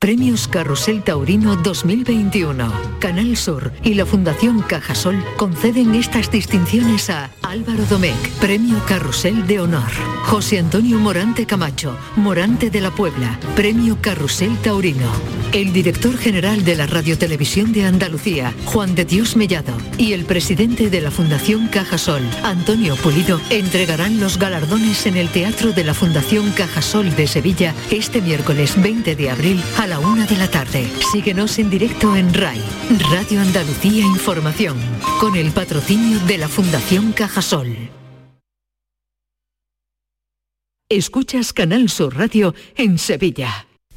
[0.00, 2.72] Premios Carrusel Taurino 2021.
[3.00, 9.58] Canal Sur y la Fundación Cajasol conceden estas distinciones a Álvaro Domecq, Premio Carrusel de
[9.58, 9.90] Honor.
[10.26, 15.10] José Antonio Morante Camacho, Morante de la Puebla, Premio Carrusel Taurino.
[15.52, 20.90] El director general de la Radiotelevisión de Andalucía, Juan de Dios Mellado, y el presidente
[20.90, 26.52] de la Fundación Cajasol, Antonio Pulido, entregarán los galardones en el Teatro de la Fundación
[26.52, 30.86] Cajasol de Sevilla este miércoles 20 de abril a la una de la tarde.
[31.12, 32.62] Síguenos en directo en RAI,
[33.10, 34.76] Radio Andalucía Información,
[35.18, 37.74] con el patrocinio de la Fundación Cajasol.
[40.90, 43.67] Escuchas Canal Sur Radio en Sevilla.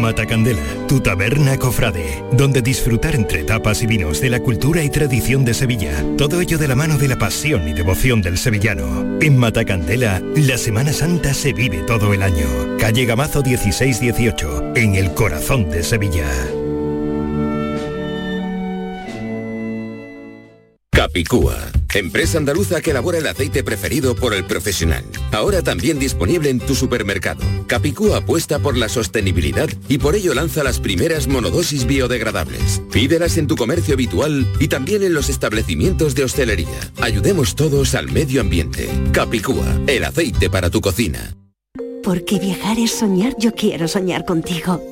[0.00, 5.44] Matacandela, tu taberna cofrade, donde disfrutar entre tapas y vinos de la cultura y tradición
[5.44, 6.04] de Sevilla.
[6.16, 9.18] Todo ello de la mano de la pasión y devoción del sevillano.
[9.20, 12.46] En Matacandela, la Semana Santa se vive todo el año.
[12.78, 16.26] Calle Gamazo 1618, en el corazón de Sevilla.
[21.00, 21.56] Capicúa,
[21.94, 25.02] empresa andaluza que elabora el aceite preferido por el profesional.
[25.32, 27.42] Ahora también disponible en tu supermercado.
[27.66, 32.82] Capicúa apuesta por la sostenibilidad y por ello lanza las primeras monodosis biodegradables.
[32.92, 36.92] Pídelas en tu comercio habitual y también en los establecimientos de hostelería.
[37.00, 38.86] Ayudemos todos al medio ambiente.
[39.12, 41.34] Capicúa, el aceite para tu cocina.
[42.04, 44.82] Porque viajar es soñar, yo quiero soñar contigo.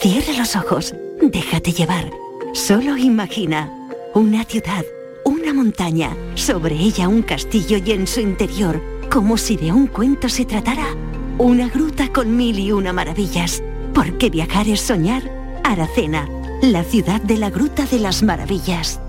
[0.00, 2.10] Cierra los ojos, déjate llevar.
[2.54, 3.70] Solo imagina
[4.14, 4.86] una ciudad
[5.28, 10.28] una montaña, sobre ella un castillo y en su interior, como si de un cuento
[10.28, 10.94] se tratara,
[11.36, 13.62] una gruta con mil y una maravillas.
[13.94, 15.22] Porque viajar es soñar.
[15.64, 16.28] Aracena,
[16.62, 19.00] la ciudad de la Gruta de las Maravillas.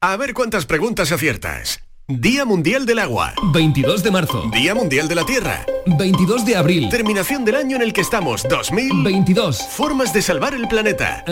[0.00, 1.80] A ver cuántas preguntas aciertas.
[2.08, 3.34] Día Mundial del Agua.
[3.52, 4.50] 22 de marzo.
[4.52, 5.64] Día Mundial de la Tierra.
[5.86, 6.88] 22 de abril.
[6.90, 8.44] Terminación del año en el que estamos.
[8.48, 9.62] 2022.
[9.68, 11.24] Formas de salvar el planeta.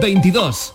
[0.00, 0.74] 22.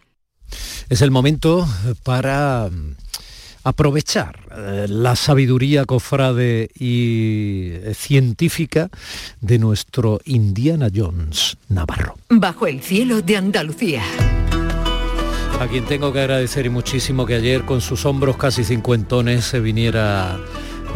[0.91, 1.65] Es el momento
[2.03, 2.95] para mm,
[3.63, 8.89] aprovechar eh, la sabiduría cofrade y eh, científica
[9.39, 12.17] de nuestro Indiana Jones Navarro.
[12.27, 14.03] Bajo el cielo de Andalucía.
[15.61, 19.61] A quien tengo que agradecer y muchísimo que ayer con sus hombros casi cincuentones se
[19.61, 20.41] viniera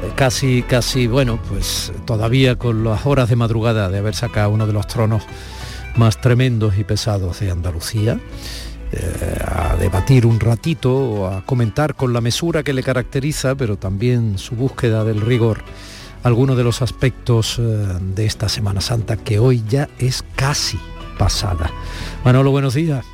[0.03, 4.67] eh, casi, casi, bueno, pues todavía con las horas de madrugada de haber sacado uno
[4.67, 5.23] de los tronos
[5.95, 8.19] más tremendos y pesados de Andalucía
[9.45, 14.37] a debatir un ratito o a comentar con la mesura que le caracteriza, pero también
[14.37, 15.63] su búsqueda del rigor,
[16.23, 20.79] algunos de los aspectos eh, de esta Semana Santa que hoy ya es casi
[21.17, 21.71] pasada.
[22.23, 23.05] Manolo, buenos días.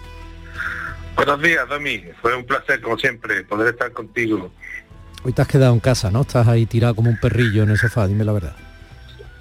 [1.16, 2.04] Buenos días, Domi.
[2.22, 4.52] Fue un placer, como siempre, poder estar contigo.
[5.24, 6.22] Hoy te has quedado en casa, ¿no?
[6.22, 8.56] Estás ahí tirado como un perrillo en el sofá, dime la verdad.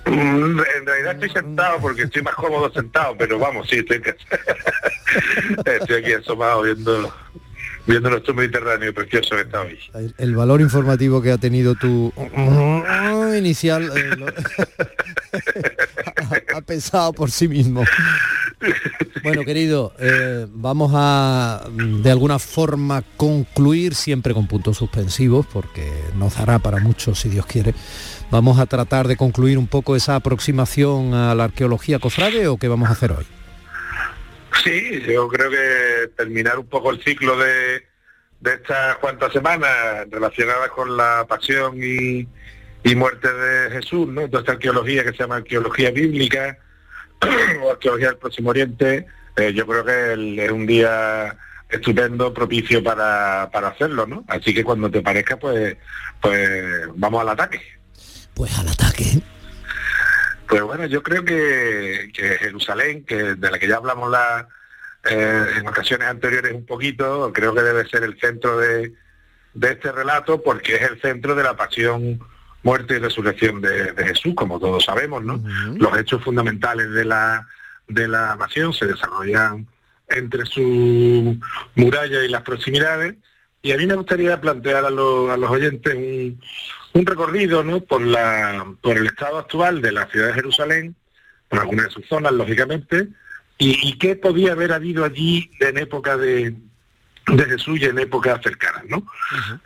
[0.07, 4.03] Mm, En realidad estoy sentado porque estoy más cómodo sentado, pero vamos, sí, estoy,
[5.65, 7.13] estoy aquí asomado viendo
[7.87, 9.79] viendo nuestro Mediterráneo precioso que está hoy.
[10.19, 12.13] El, valor informativo que ha tenido tu
[13.37, 14.27] inicial eh, lo-
[16.55, 17.85] ha, ha pesado por sí mismo.
[19.23, 25.91] Bueno, querido, eh, vamos a mm, de alguna forma concluir siempre con puntos suspensivos, porque
[26.17, 27.75] nos dará para mucho si Dios quiere.
[28.31, 32.69] Vamos a tratar de concluir un poco esa aproximación a la arqueología cofrade o qué
[32.69, 33.27] vamos a hacer hoy.
[34.62, 37.83] Sí, yo creo que terminar un poco el ciclo de,
[38.40, 42.29] de estas cuantas semanas relacionadas con la pasión y,
[42.85, 44.29] y muerte de Jesús, ¿no?
[44.29, 46.59] Toda esta arqueología que se llama arqueología bíblica
[47.62, 51.37] o arqueología del Próximo Oriente, eh, yo creo que es un día
[51.69, 54.25] estupendo, propicio para, para hacerlo, ¿no?
[54.29, 55.76] Así que cuando te parezca, pues,
[56.20, 57.80] pues vamos al ataque.
[58.41, 59.05] Pues al ataque.
[60.49, 64.49] Pues bueno, yo creo que, que Jerusalén, que de la que ya hablamos la,
[65.11, 68.95] eh, en ocasiones anteriores un poquito, creo que debe ser el centro de,
[69.53, 72.18] de este relato porque es el centro de la pasión,
[72.62, 75.45] muerte y resurrección de, de Jesús, como todos sabemos, ¿no?
[75.76, 77.47] Los hechos fundamentales de la,
[77.88, 79.66] de la pasión se desarrollan
[80.09, 81.38] entre su
[81.74, 83.16] muralla y las proximidades.
[83.61, 86.41] Y a mí me gustaría plantear a, los- a los oyentes un,
[86.93, 87.80] un recorrido ¿no?
[87.80, 90.97] por, la, por el estado actual de la ciudad de Jerusalén,
[91.49, 93.09] por algunas de sus zonas, lógicamente,
[93.59, 96.55] y, y qué podía haber habido allí en época de,
[97.26, 98.84] de Jesús y en épocas cercanas.
[98.88, 99.07] ¿no?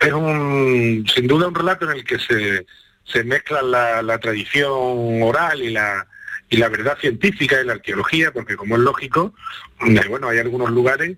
[0.01, 2.67] Es un, sin duda un relato en el que se,
[3.05, 6.07] se mezcla la, la tradición oral y la,
[6.49, 9.35] y la verdad científica y la arqueología, porque como es lógico,
[9.87, 11.17] eh, bueno, hay algunos lugares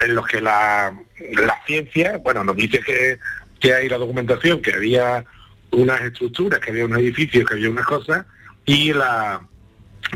[0.00, 0.96] en los que la,
[1.32, 3.18] la ciencia, bueno, nos dice que,
[3.64, 5.24] que hay la documentación, que había
[5.70, 8.26] unas estructuras, que había unos edificios, que había unas cosas,
[8.66, 9.40] y la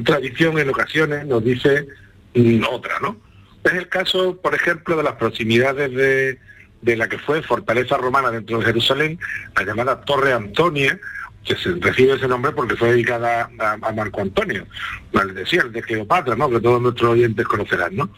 [0.04, 1.86] tradición en ocasiones nos dice
[2.34, 3.16] mm, otra, ¿no?
[3.64, 6.38] Es el caso, por ejemplo, de las proximidades de,
[6.82, 9.18] de la que fue fortaleza romana dentro de Jerusalén,
[9.56, 11.00] la llamada Torre Antonia,
[11.42, 14.66] que se recibe ese nombre porque fue dedicada a, Marco Antonio,
[15.14, 16.50] les decía, el de Cleopatra, ¿no?
[16.50, 17.96] que todos nuestros oyentes conocerán.
[17.96, 18.10] ¿no?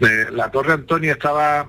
[0.00, 1.68] Eh, la Torre Antonia estaba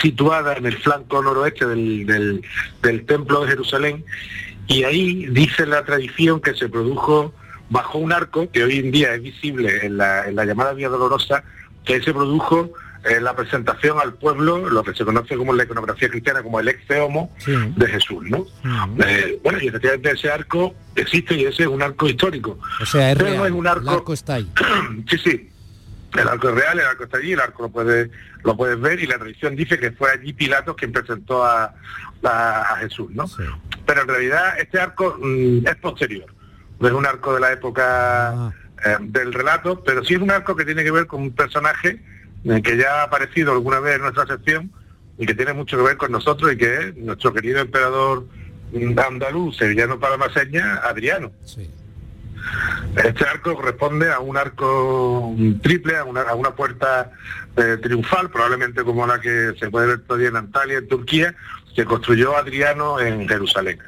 [0.00, 2.42] situada en el flanco noroeste del,
[2.82, 4.04] del, templo de Jerusalén
[4.66, 7.34] y ahí dice la tradición que se produjo
[7.70, 10.88] bajo un arco que hoy en día es visible en la, en la llamada Vía
[10.88, 11.44] Dolorosa,
[11.84, 12.72] que se produjo
[13.20, 16.90] la presentación al pueblo, lo que se conoce como la iconografía cristiana, como el ex
[16.98, 18.46] homo de Jesús, ¿no?
[19.04, 22.58] Eh, bueno, y efectivamente ese arco existe y ese es un arco histórico.
[22.80, 23.82] O sea, es Pero es un arco...
[23.82, 24.50] el arco está ahí.
[25.08, 25.50] sí, sí.
[26.14, 28.10] El arco es real, el arco está allí, el arco lo puedes,
[28.44, 31.74] lo puedes ver y la tradición dice que fue allí Pilatos quien presentó a,
[32.22, 33.24] a, Jesús, ¿no?
[33.84, 36.26] Pero en realidad este arco mm, es posterior.
[36.78, 38.52] No es un arco de la época ah.
[38.84, 42.00] eh, del relato, pero sí es un arco que tiene que ver con un personaje
[42.62, 44.70] que ya ha aparecido alguna vez en nuestra sección
[45.16, 48.26] y que tiene mucho que ver con nosotros y que es nuestro querido emperador
[49.06, 51.32] andaluz, sevillano palamaseña, Adriano.
[52.96, 57.10] Este arco corresponde a un arco triple, a una, a una puerta
[57.56, 61.34] eh, triunfal, probablemente como la que se puede ver todavía en Antalya, en Turquía,
[61.74, 63.78] que construyó Adriano en Jerusalén.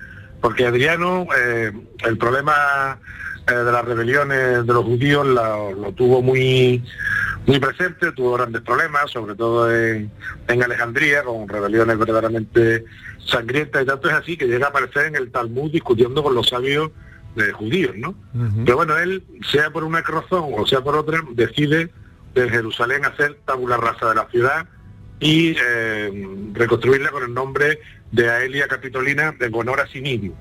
[0.41, 1.73] Porque Adriano, eh,
[2.05, 2.99] el problema
[3.49, 6.83] eh, de las rebeliones de los judíos lo tuvo muy
[7.47, 10.11] muy presente, tuvo grandes problemas, sobre todo en,
[10.49, 12.85] Alejandría, con rebeliones verdaderamente
[13.25, 16.49] sangrientas y tanto es así que llega a aparecer en el Talmud discutiendo con los
[16.49, 16.91] sabios
[17.37, 18.15] de judíos, ¿no?
[18.65, 21.91] Pero bueno, él, sea por una razón o sea por otra, decide
[22.35, 24.67] de Jerusalén hacer tabula rasa de la ciudad
[25.21, 27.79] y eh, reconstruirla con el nombre
[28.13, 30.35] de Aelia Capitolina en honor a sí mismo.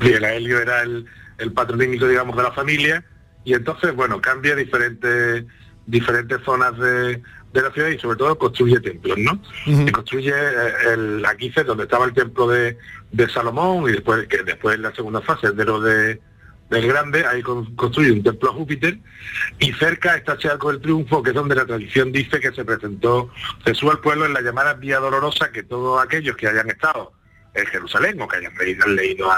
[0.00, 1.06] Y el Aelio era el,
[1.38, 3.04] el patronímico, digamos, de la familia,
[3.44, 5.44] y entonces, bueno, cambia diferentes
[5.86, 7.22] diferentes zonas de,
[7.62, 9.40] la ciudad y sobre todo construye templos, ¿no?
[9.92, 12.76] Construye eh, el Aquíces, donde estaba el templo de,
[13.32, 16.20] Salomón y después que después en la segunda fase de lo de
[16.70, 18.98] del Grande, ahí construye un templo a Júpiter
[19.58, 22.64] y cerca está ese arco del triunfo, que es donde la tradición dice que se
[22.64, 23.30] presentó
[23.64, 27.12] Jesús al pueblo en la llamada Vía Dolorosa, que todos aquellos que hayan estado
[27.52, 29.30] en Jerusalén o que hayan leído, leído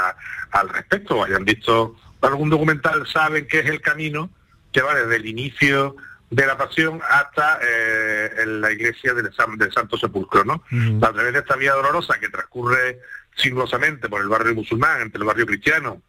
[0.53, 4.31] al respecto o hayan visto algún documental saben que es el camino
[4.73, 5.97] que va desde el inicio
[6.31, 10.65] de la Pasión hasta eh, en la iglesia del, del Santo Sepulcro, ¿no?
[11.07, 13.01] A través de esta vía dolorosa que transcurre
[13.37, 16.03] sigilosamente por el barrio musulmán, entre el barrio cristiano,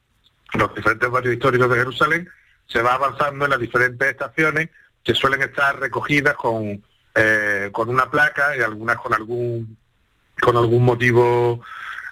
[0.54, 2.30] los diferentes barrios históricos de Jerusalén,
[2.68, 4.70] se va avanzando en las diferentes estaciones
[5.04, 6.84] que suelen estar recogidas con,
[7.16, 9.78] eh, con una placa y algunas con algún
[10.40, 11.64] con algún motivo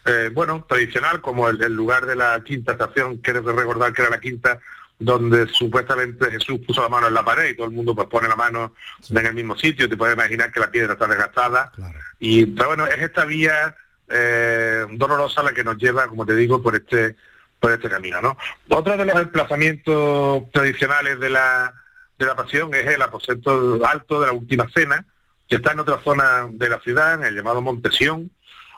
[0.05, 4.09] eh, bueno tradicional como el, el, lugar de la quinta estación quiero recordar que era
[4.09, 4.59] la quinta
[4.97, 8.27] donde supuestamente Jesús puso la mano en la pared y todo el mundo pues pone
[8.27, 8.73] la mano
[9.09, 11.71] en el mismo sitio, te puedes imaginar que la piedra está desgastada.
[12.19, 13.75] Y pero bueno, es esta vía
[14.09, 17.15] eh, dolorosa la que nos lleva, como te digo, por este
[17.59, 18.37] por este camino, ¿no?
[18.69, 21.73] Otro de los emplazamientos tradicionales de la
[22.17, 25.05] de la pasión es el aposento alto de la última cena,
[25.47, 28.31] que está en otra zona de la ciudad, en el llamado Montesión,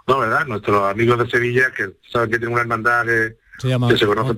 [0.07, 0.20] ¿no?
[0.20, 0.47] ¿Verdad?
[0.47, 4.34] Nuestros amigos de Sevilla, que saben que tienen una hermandad que se que se conoce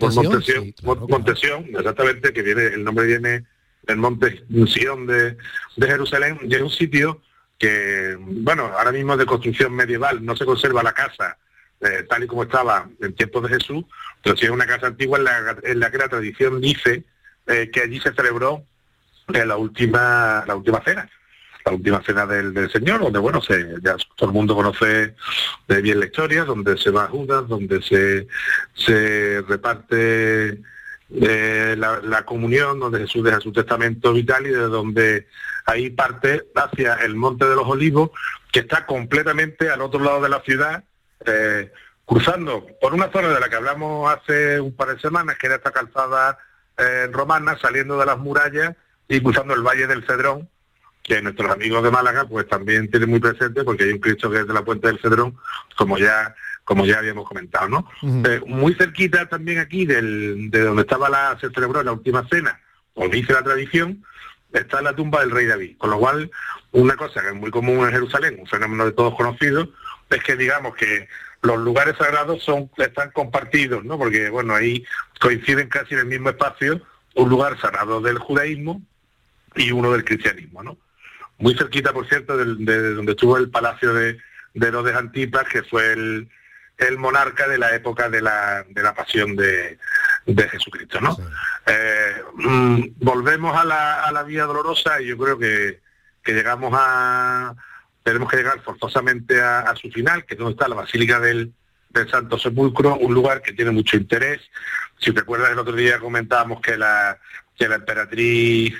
[0.83, 3.45] por Montesión, exactamente, que viene, el nombre viene
[3.83, 5.37] del Monte de,
[5.77, 7.21] de Jerusalén, y es un sitio
[7.57, 11.37] que, bueno, ahora mismo de construcción medieval, no se conserva la casa
[11.81, 13.85] eh, tal y como estaba en tiempos de Jesús,
[14.21, 17.05] pero sí es una casa antigua en la, en la que la tradición dice
[17.47, 18.65] eh, que allí se celebró
[19.33, 21.09] eh, la última la última cena
[21.65, 23.41] la última cena del, Señor, donde bueno,
[23.81, 25.15] ya todo el mundo conoce
[25.67, 28.27] bien la historia, donde se va a Judas, donde se,
[28.73, 30.59] se reparte
[31.11, 35.27] eh, la, comunión, donde Jesús deja su testamento vital y de donde
[35.65, 38.11] ahí parte hacia el Monte de los Olivos,
[38.51, 40.83] que está completamente al otro lado de la ciudad,
[41.25, 41.71] eh,
[42.05, 45.55] cruzando por una zona de la que hablamos hace un par de semanas, que era
[45.55, 46.37] esta calzada
[46.77, 48.75] eh, romana, saliendo de las murallas
[49.07, 50.47] y cruzando el Valle del Cedrón,
[51.09, 54.41] que nuestros amigos de Málaga pues también tienen muy presente porque hay un Cristo que
[54.41, 55.35] es de la Puente del Cedrón,
[55.75, 57.89] como ya como ya habíamos comentado, ¿no?
[58.03, 62.61] Eh, muy cerquita también aquí del, de donde estaba la, se celebró la última cena,
[62.93, 64.05] o dice la tradición,
[64.53, 65.77] está la tumba del rey David.
[65.79, 66.29] Con lo cual,
[66.71, 69.69] una cosa que es muy común en Jerusalén, un fenómeno de todos conocidos,
[70.11, 71.07] es que digamos que
[71.41, 73.97] los lugares sagrados son están compartidos, ¿no?
[73.97, 74.85] Porque bueno, ahí
[75.19, 76.81] coinciden casi en el mismo espacio
[77.15, 78.79] un lugar sagrado del judaísmo
[79.55, 80.77] y uno del cristianismo, ¿no?
[81.39, 84.17] Muy cerquita, por cierto, del- de, donde estuvo el palacio de,
[84.53, 86.29] de Herodes Antipas, que fue el,
[86.77, 89.77] el monarca de la época de la, de la pasión de,
[90.25, 91.17] de Jesucristo, ¿no?
[91.65, 95.81] Eh, mm, volvemos a la, a la vía dolorosa y yo creo que,
[96.23, 97.53] que llegamos a
[98.03, 101.53] tenemos que llegar forzosamente a, a su final, que es donde está la Basílica del,
[101.89, 104.39] del Santo Sepulcro, un lugar que tiene mucho interés.
[104.97, 107.19] Si te acuerdas, el otro día comentábamos que la,
[107.57, 108.73] que la emperatriz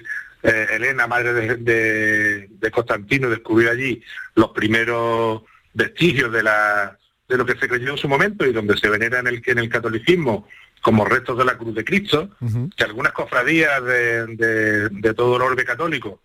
[0.44, 4.02] eh, Elena, madre de, de- de Constantino, descubrió allí
[4.36, 5.42] los primeros
[5.74, 9.20] vestigios de, la, de lo que se creyó en su momento y donde se venera
[9.20, 10.48] en el, en el catolicismo
[10.82, 12.30] como restos de la cruz de Cristo,
[12.76, 16.22] que algunas cofradías de, de- de todo el orbe católico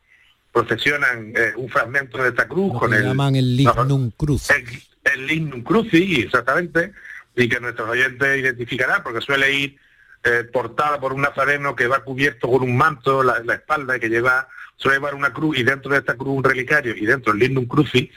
[0.52, 4.48] procesionan eh, un fragmento de esta cruz con Le el, llaman el lignum cruz.
[4.50, 4.64] el,
[5.12, 6.92] el lignum cruci, exactamente,
[7.34, 9.76] y que nuestros oyentes identificarán, porque suele ir
[10.24, 14.00] eh, portada por un nazareno que va cubierto con un manto, la, la espalda, y
[14.00, 17.32] que lleva, suele llevar una cruz, y dentro de esta cruz un relicario, y dentro
[17.32, 18.10] el lignum cruci,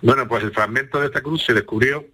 [0.00, 2.06] bueno, pues el fragmento de esta cruz se descubrió,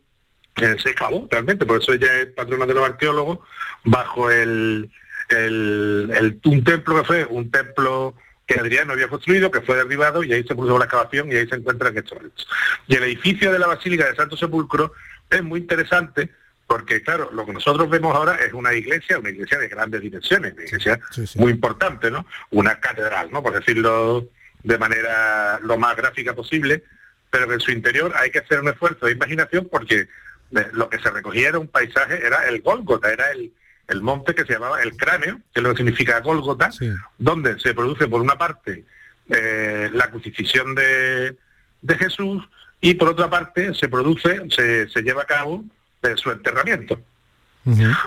[0.57, 3.39] eh, se excavó realmente, por eso ella es patrona de los arqueólogos,
[3.85, 4.91] bajo el,
[5.29, 8.15] el, el- un templo que fue un templo
[8.47, 11.47] que Adriano había construido, que fue derribado, y ahí se produjo la excavación y ahí
[11.47, 12.49] se encuentran estos restos.
[12.87, 14.93] Y el edificio de la Basílica de Santo Sepulcro
[15.31, 16.31] es muy interesante
[16.69, 20.53] porque, claro, lo que nosotros vemos ahora es una iglesia, una iglesia de grandes dimensiones,
[20.53, 21.01] una iglesia
[21.37, 22.27] muy importante, ¿no?
[22.51, 23.43] Una catedral, ¿no?
[23.43, 24.29] Por decirlo
[24.63, 26.85] de manera lo más gráfica posible,
[27.31, 30.09] pero que en su interior hay que hacer un esfuerzo de imaginación porque
[30.57, 33.51] eh, lo que se recogía era un paisaje, era el Gólgota, era el,
[33.87, 36.69] el monte que se llamaba el cráneo, que es lo que significa Gólgota,
[37.17, 38.85] donde se produce por una parte
[39.31, 41.35] eh, la crucifixión de,
[41.81, 42.47] de Jesús
[42.79, 45.65] y por otra parte se produce, se, se lleva a cabo
[46.03, 47.01] eh, su enterramiento.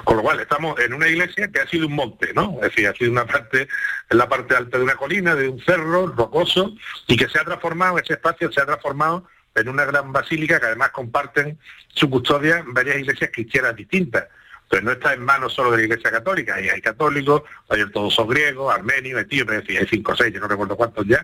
[0.04, 2.56] Con lo cual estamos en una iglesia que ha sido un monte, ¿no?
[2.56, 3.68] Es decir, ha sido una parte,
[4.10, 6.74] en la parte alta de una colina, de un cerro rocoso,
[7.06, 10.66] y que se ha transformado, ese espacio se ha transformado en una gran basílica que
[10.66, 14.26] además comparten su custodia varias iglesias cristianas distintas.
[14.68, 18.28] Pero no está en manos solo de la iglesia católica, hay, hay católicos, hay ortodoxos
[18.28, 21.24] griegos, armenios, etíopes, es decir, hay cinco o seis, yo no recuerdo cuántos ya.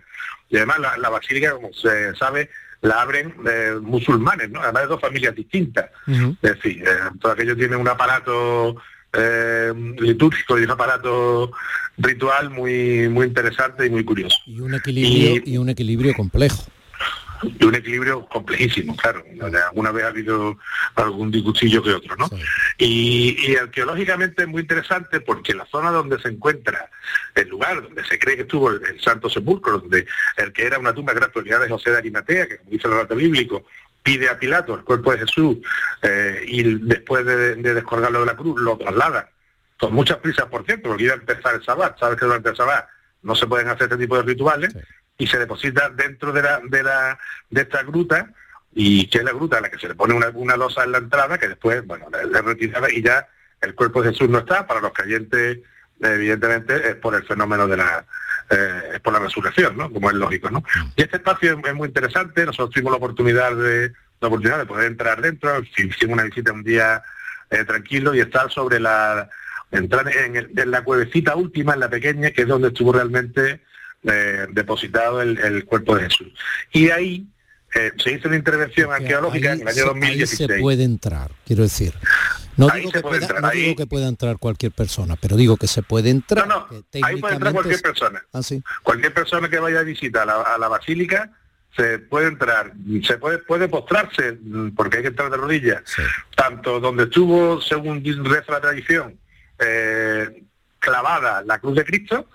[0.50, 2.50] Y además la, la basílica, como se sabe,
[2.82, 4.60] la abren eh, musulmanes, ¿no?
[4.60, 5.90] Además de dos familias distintas.
[6.06, 8.76] Es decir, eh, todo aquello tiene un aparato
[9.12, 11.50] eh, litúrgico y un aparato
[11.96, 14.36] ritual muy muy interesante y muy curioso.
[14.46, 16.64] Y un equilibrio, y un equilibrio complejo.
[17.42, 19.24] Y un equilibrio complejísimo, claro.
[19.68, 20.58] Alguna vez ha habido
[20.94, 22.28] algún disgustillo que otro, ¿no?
[22.76, 26.90] Y, y arqueológicamente es muy interesante porque la zona donde se encuentra
[27.34, 30.78] el lugar donde se cree que estuvo el, el Santo Sepulcro, donde el que era
[30.78, 33.64] una tumba que era propiedad de José de Arimatea, que como dice el relato bíblico,
[34.02, 35.58] pide a Pilato el cuerpo de Jesús
[36.02, 39.30] eh, y después de, de descolgarlo de la cruz lo traslada
[39.78, 42.56] con muchas prisas, por cierto, porque iba a empezar el sabbat, sabes que durante el
[42.56, 42.88] sabbat
[43.22, 44.74] no se pueden hacer este tipo de rituales,
[45.18, 47.18] y se deposita dentro de la, de la
[47.50, 48.30] de esta gruta,
[48.72, 50.92] y que es la gruta a la que se le pone una, una losa en
[50.92, 53.26] la entrada, que después, bueno, es retirada y ya
[53.60, 55.58] el cuerpo de Jesús no está, para los creyentes,
[56.00, 58.04] evidentemente, es por el fenómeno de la
[58.50, 59.90] eh, es por la resurrección, ¿no?
[59.92, 60.62] Como es lógico, ¿no?
[60.96, 64.66] Y este espacio es, es muy interesante, nosotros tuvimos la oportunidad de la oportunidad de
[64.66, 67.02] poder entrar dentro, hicimos una visita un día
[67.50, 69.28] eh, tranquilo y estar sobre la
[69.70, 73.60] entrar en, el- en la cuevecita última, en la pequeña, que es donde estuvo realmente
[74.04, 76.28] eh, depositado el, el cuerpo de Jesús.
[76.72, 77.26] Y ahí
[77.74, 80.50] eh, se hizo una intervención arqueológica en el año se- ahí 2016.
[80.50, 81.94] se puede entrar, quiero decir.
[82.56, 85.36] No, digo, que puede pueda, entrar, no ahí- digo que pueda entrar cualquier persona, pero
[85.36, 86.48] digo que se puede entrar.
[86.90, 88.22] que Ahí puede entrar cualquier persona.
[88.32, 88.62] Ah, sí.
[88.82, 91.30] Cualquier persona que vaya a visitar a la, a la basílica
[91.76, 92.72] se puede entrar,
[93.04, 95.82] se puede puede postrarse, mm, porque hay que entrar de rodillas,
[96.34, 99.16] tanto donde estuvo, según reza la tradición,
[99.60, 100.42] eh,
[100.78, 102.26] clavada la cruz de Cristo,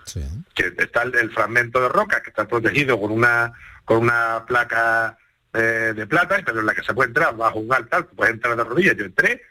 [0.54, 3.52] que está el, el fragmento de roca que está protegido con una
[3.84, 5.18] con una placa
[5.52, 8.56] eh, de plata, pero en la que se puede entrar bajo un altar, puede entrar
[8.56, 9.42] de rodillas, yo entré,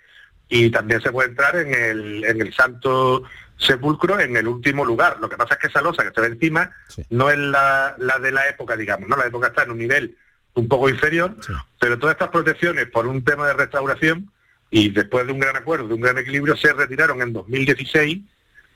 [0.49, 3.23] y también se puede entrar en el, en el Santo
[3.57, 5.17] Sepulcro en el último lugar.
[5.21, 6.71] Lo que pasa es que esa losa que se ve encima
[7.09, 9.15] no es la, la de la época, digamos, ¿no?
[9.15, 10.17] La época está en un nivel
[10.55, 11.35] un poco inferior,
[11.79, 14.31] pero todas estas protecciones por un tema de restauración
[14.69, 18.19] y después de un gran acuerdo, de un gran equilibrio, se retiraron en 2016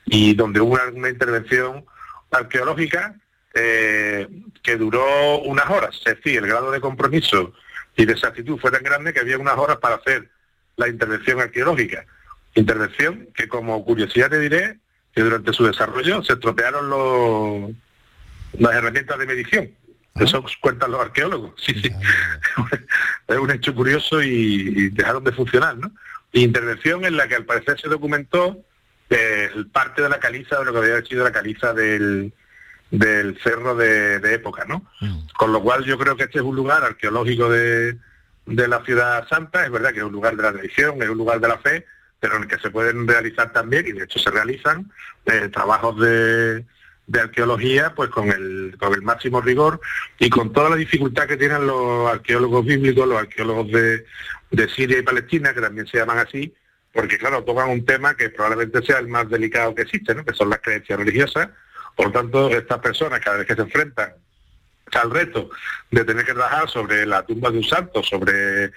[0.07, 1.85] y donde hubo una, intervención
[2.31, 3.15] arqueológica
[3.53, 4.27] eh,
[4.63, 5.95] que duró unas horas.
[6.05, 7.53] Es decir, el grado de compromiso
[7.95, 10.29] y de exactitud fue tan grande que había unas horas para hacer
[10.77, 12.05] la intervención arqueológica.
[12.55, 14.79] Intervención que como curiosidad te diré
[15.13, 17.71] que durante su desarrollo se estropearon los,
[18.59, 19.71] las herramientas de medición.
[20.15, 21.53] Eso cuentan los arqueólogos.
[21.57, 21.91] Sí, sí.
[23.27, 25.91] es un hecho curioso y, y dejaron de funcionar, ¿no?
[26.33, 28.63] Intervención en la que al parecer se documentó
[29.09, 32.33] eh, parte de la caliza de lo que había sido la caliza del,
[32.91, 34.85] del cerro de, de época, ¿no?
[35.37, 37.97] Con lo cual yo creo que este es un lugar arqueológico de,
[38.45, 41.17] de la ciudad santa, es verdad que es un lugar de la tradición, es un
[41.17, 41.85] lugar de la fe,
[42.19, 44.91] pero en el que se pueden realizar también, y de hecho se realizan,
[45.25, 46.65] eh, trabajos de,
[47.07, 49.79] de arqueología pues con el, con el máximo rigor
[50.19, 54.05] y con toda la dificultad que tienen los arqueólogos bíblicos, los arqueólogos de,
[54.51, 56.53] de Siria y Palestina, que también se llaman así,
[56.97, 60.25] porque claro, tocan un tema que probablemente sea el más delicado que existe, ¿no?
[60.25, 61.49] que son las creencias religiosas.
[61.95, 64.13] Por tanto, estas personas cada vez que se enfrentan
[64.93, 65.51] al reto
[65.91, 68.71] de tener que trabajar sobre la tumba de un santo, sobre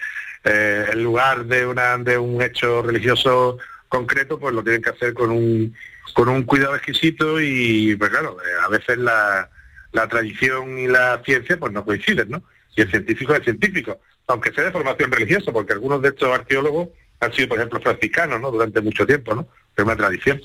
[0.45, 3.57] eh, el lugar de, una, de un hecho religioso
[3.89, 5.75] concreto, pues lo tienen que hacer con un,
[6.13, 9.49] con un cuidado exquisito y, pues claro, eh, a veces la,
[9.93, 12.43] la tradición y la ciencia pues no coinciden, ¿no?
[12.77, 16.91] Y el científico es científico, aunque sea de formación religiosa, porque algunos de estos arqueólogos
[17.21, 18.51] han sido, por ejemplo, franciscanos, ¿no?
[18.51, 19.47] Durante mucho tiempo, ¿no?
[19.77, 20.41] Es una tradición.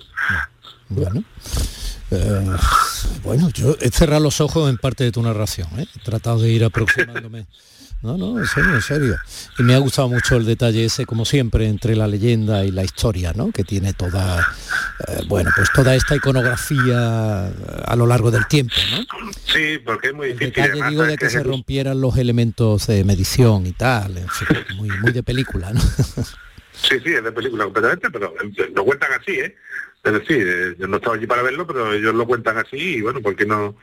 [0.89, 1.23] Bueno.
[2.11, 2.51] eh,
[3.23, 5.87] bueno, yo he cerrado los ojos en parte de tu narración, ¿eh?
[5.95, 7.45] he tratado de ir aproximándome.
[8.01, 9.15] No, no, en serio, en serio.
[9.57, 12.83] Y me ha gustado mucho el detalle ese, como siempre, entre la leyenda y la
[12.83, 13.51] historia, ¿no?
[13.51, 14.47] Que tiene toda,
[15.07, 19.31] eh, bueno, pues toda esta iconografía a lo largo del tiempo, ¿no?
[19.51, 20.53] Sí, porque es muy difícil.
[20.53, 24.29] Detalle, además, digo, de ¿sabes que se rompieran los elementos de medición y tal, en
[24.29, 25.81] fin, muy, muy de película, ¿no?
[26.75, 29.55] Sí, sí, es de película completamente, pero eh, lo cuentan así, ¿eh?
[30.03, 33.01] Es decir, eh, yo no estaba allí para verlo, pero ellos lo cuentan así y
[33.01, 33.75] bueno, ¿por qué no,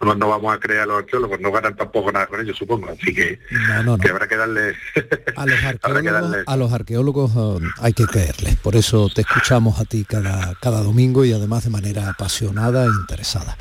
[0.00, 1.40] no, no vamos a creer a los arqueólogos?
[1.40, 2.88] No ganan tampoco nada con ellos, supongo.
[2.90, 3.38] Así que,
[3.84, 4.74] No, habrá que darle...
[5.36, 6.44] A los habrá que arqueólogos, darle...
[6.46, 11.24] a los arqueólogos hay que creerles, por eso te escuchamos a ti cada, cada domingo
[11.24, 13.56] y además de manera apasionada e interesada.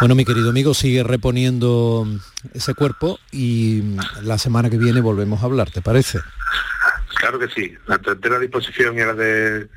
[0.00, 2.06] Bueno, mi querido amigo, sigue reponiendo
[2.54, 6.20] ese cuerpo y la semana que viene volvemos a hablar, ¿te parece?
[7.18, 9.68] Claro que sí, la entera disposición era de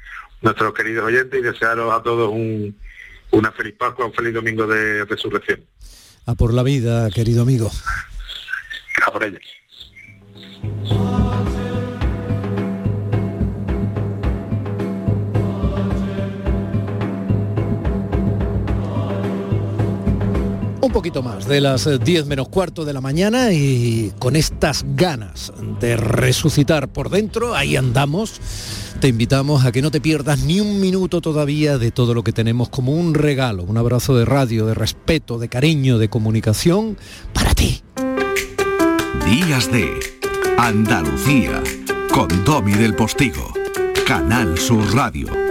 [0.42, 2.76] nuestros queridos oyentes y desearos a todos un,
[3.32, 5.66] una feliz Pascua, un feliz domingo de resurrección.
[6.28, 7.72] A por la vida, querido amigo.
[9.06, 9.42] A por ellos.
[20.82, 24.84] Un poquito más de las eh, 10 menos cuarto de la mañana y con estas
[24.96, 28.42] ganas de resucitar por dentro, ahí andamos.
[29.00, 32.32] Te invitamos a que no te pierdas ni un minuto todavía de todo lo que
[32.32, 36.98] tenemos como un regalo, un abrazo de radio, de respeto, de cariño, de comunicación
[37.32, 37.84] para ti.
[39.26, 39.88] Días de
[40.58, 41.62] Andalucía
[42.12, 43.54] con Domi del Postigo,
[44.06, 45.51] Canal Sur Radio.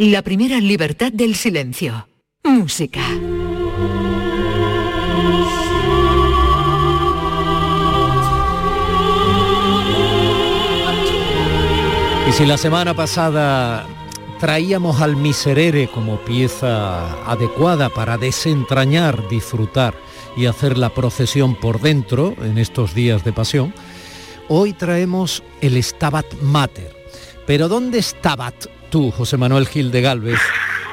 [0.00, 2.06] La primera libertad del silencio.
[2.44, 3.00] Música.
[12.28, 13.88] Y si la semana pasada
[14.38, 19.94] traíamos al Miserere como pieza adecuada para desentrañar, disfrutar
[20.36, 23.74] y hacer la procesión por dentro en estos días de pasión,
[24.46, 26.94] hoy traemos el Stabat Mater.
[27.48, 30.38] Pero ¿dónde estabat tú, José Manuel Gil de Galvez?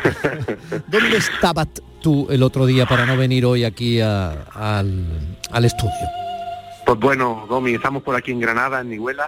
[0.88, 1.70] ¿Dónde estabat
[2.02, 5.04] tú el otro día para no venir hoy aquí a- al,
[5.52, 5.92] al estudio?
[6.86, 9.28] Pues bueno, Domi, estamos por aquí en Granada, en Nihuela,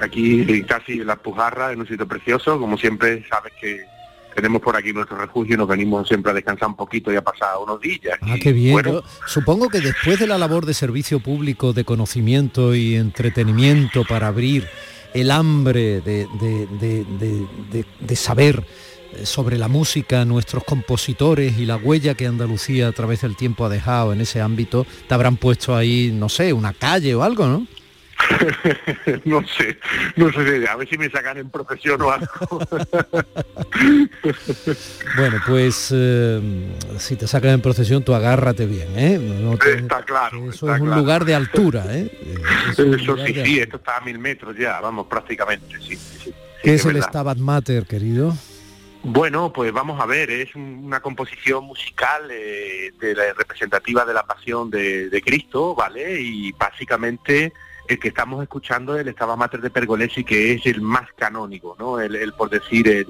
[0.00, 3.80] aquí casi en las Pujarras, en un sitio precioso, como siempre sabes que
[4.34, 7.22] tenemos por aquí nuestro refugio y nos venimos siempre a descansar un poquito y a
[7.22, 8.18] pasar unos días.
[8.22, 8.72] Ah, qué bien.
[8.72, 14.02] bueno, Yo supongo que después de la labor de servicio público, de conocimiento y entretenimiento
[14.08, 14.66] para abrir
[15.14, 18.64] el hambre de, de- de- saber
[19.22, 23.68] sobre la música, nuestros compositores y la huella que Andalucía a través del tiempo ha
[23.68, 27.66] dejado en ese ámbito, te habrán puesto ahí, no sé, una calle o algo, ¿no?
[29.24, 29.78] no sé,
[30.16, 32.60] no sé, a ver si me sacan en profesión o algo.
[35.16, 36.40] Bueno, pues eh,
[36.98, 39.18] si te sacan en procesión, tú agárrate bien, ¿eh?
[39.18, 40.38] No te- está claro.
[40.48, 41.00] eso está es un claro.
[41.00, 42.10] lugar de altura, ¿eh?
[42.70, 45.96] Es Eso sí, sí, esto está a mil metros ya, vamos, prácticamente, sí.
[45.96, 46.34] sí, sí.
[46.62, 47.08] ¿Qué es el verdad.
[47.10, 48.34] Stabat Mater, querido?
[49.02, 54.14] Bueno, pues vamos a ver, es un- una composición musical eh, de la representativa de
[54.14, 56.20] la pasión de, de Cristo, ¿vale?
[56.20, 57.52] Y básicamente
[57.88, 61.76] el que estamos escuchando es el Stabat Mater de Pergolesi, que es el más canónico,
[61.78, 62.00] ¿no?
[62.00, 63.06] El, por decir, el,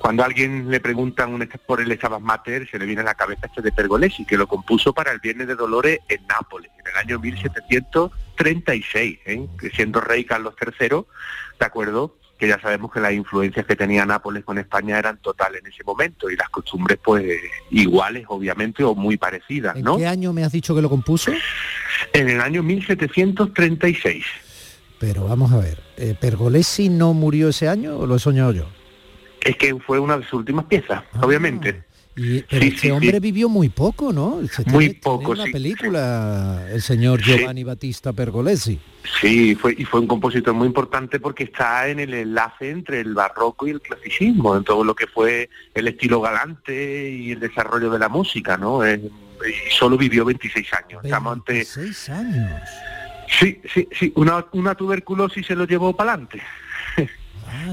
[0.00, 3.14] cuando a alguien le preguntan un, por el Stabat Mater, se le viene a la
[3.14, 6.90] cabeza este de Pergolesi, que lo compuso para el Viernes de Dolores en Nápoles, en
[6.90, 9.46] el año 1736, ¿eh?
[9.74, 11.04] Siendo rey Carlos III,
[11.60, 12.16] ¿de acuerdo?
[12.42, 15.84] Que ya sabemos que las influencias que tenía Nápoles con España eran totales en ese
[15.84, 17.24] momento y las costumbres pues
[17.70, 19.96] iguales obviamente o muy parecidas, ¿En ¿no?
[19.96, 21.30] qué año me has dicho que lo compuso?
[22.12, 24.24] En el año 1736.
[24.98, 28.66] Pero vamos a ver, eh, ¿Pergolesi no murió ese año o lo he soñado yo?
[29.40, 31.84] Es que fue una de sus últimas piezas, obviamente.
[32.14, 33.18] Y, pero Sí, este sí, hombre sí.
[33.20, 34.40] vivió muy poco, ¿no?
[34.48, 37.22] Se Muy tiene- tiene poco, una sí, película, el señor.
[37.22, 38.78] Giovanni Battista Pergolesi.
[39.20, 43.14] Sí, fue, y fue un compositor muy importante porque está en el enlace entre el
[43.14, 47.90] barroco y el clasicismo, en todo lo que fue el estilo galante y el desarrollo
[47.90, 48.84] de la música, ¿no?
[48.84, 51.04] Eh, y solo vivió 26 años.
[51.04, 51.52] Estamos ante...
[51.54, 52.60] 26 años.
[53.40, 56.42] Sí, sí, sí, una, una tuberculosis se lo llevó para adelante.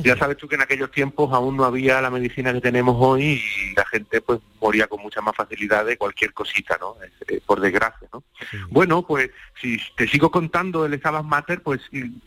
[0.04, 3.42] Ya sabes tú que en aquellos tiempos aún no había la medicina que tenemos hoy
[3.72, 6.96] y la gente pues moría con mucha más facilidad de cualquier cosita, ¿no?
[7.28, 8.24] Eh, por desgracia, ¿no?
[8.70, 9.30] Bueno, pues
[9.62, 11.82] si te sigo contando el Stabat Mater, pues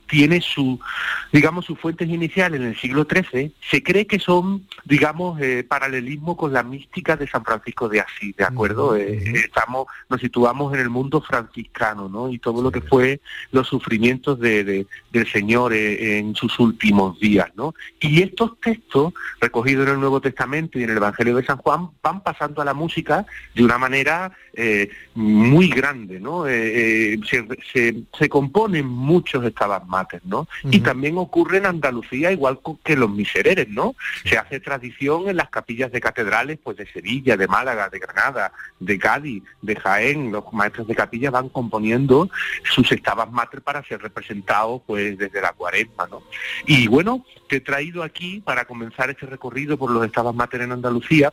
[0.08, 0.78] tiene su,
[1.32, 3.54] digamos, sus fuentes iniciales en el siglo XIII.
[3.70, 8.36] Se cree que son, digamos, eh, paralelismo con la mística de San Francisco de Asís,
[8.36, 8.96] ¿de acuerdo?
[8.96, 12.30] Eh, estamos, nos situamos en el mundo franciscano, ¿no?
[12.30, 17.18] Y todo lo que fue los sufrimientos de, de- del Señor eh, en sus últimos
[17.20, 17.74] días, ¿no?
[18.00, 21.88] Y estos textos, recogidos en el Nuevo Testamento y en el Evangelio de San Juan,
[22.02, 26.46] van pasando a la música de una manera eh, muy grande, ¿no?
[26.46, 30.46] Eh, eh, se, se- se componen muchos Stabat Mater, ¿no?
[30.64, 33.94] Y también ocurre en Andalucía, igual que los misereres, ¿no?
[34.24, 38.52] Se hace tradición en las capillas de catedrales, pues de Sevilla, de Málaga, de Granada,
[38.78, 42.28] de Cádiz, de Jaén, los maestros de capilla van componiendo
[42.64, 46.22] sus Stabat Mater para ser representados, pues desde la cuaresma, ¿no?
[46.66, 50.72] Y bueno, te he traído aquí, para comenzar este recorrido por los Stabat Mater en
[50.72, 51.32] Andalucía,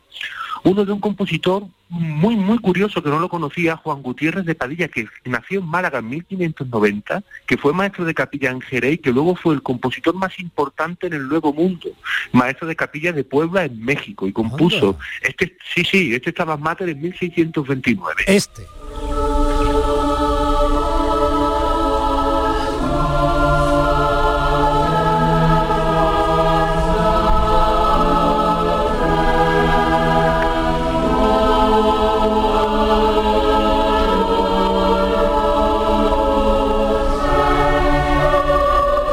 [0.64, 4.88] uno de un compositor muy, muy curioso que no lo conocía, Juan Gutiérrez de Padilla,
[4.88, 9.12] que nació en Málaga en 1590, que fue maestro de capilla en Jerez y que
[9.12, 11.88] luego fue el compositor más importante en el Nuevo Mundo,
[12.32, 16.88] maestro de capilla de Puebla en México y compuso este, sí, sí, este Stabat Mater
[16.90, 18.24] en 1629.
[18.26, 18.66] Este.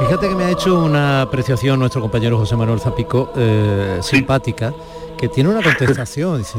[0.07, 4.73] Fíjate que me ha hecho una apreciación nuestro compañero José Manuel Zapico, eh, simpática,
[5.17, 6.37] que tiene una contestación.
[6.37, 6.57] Dice,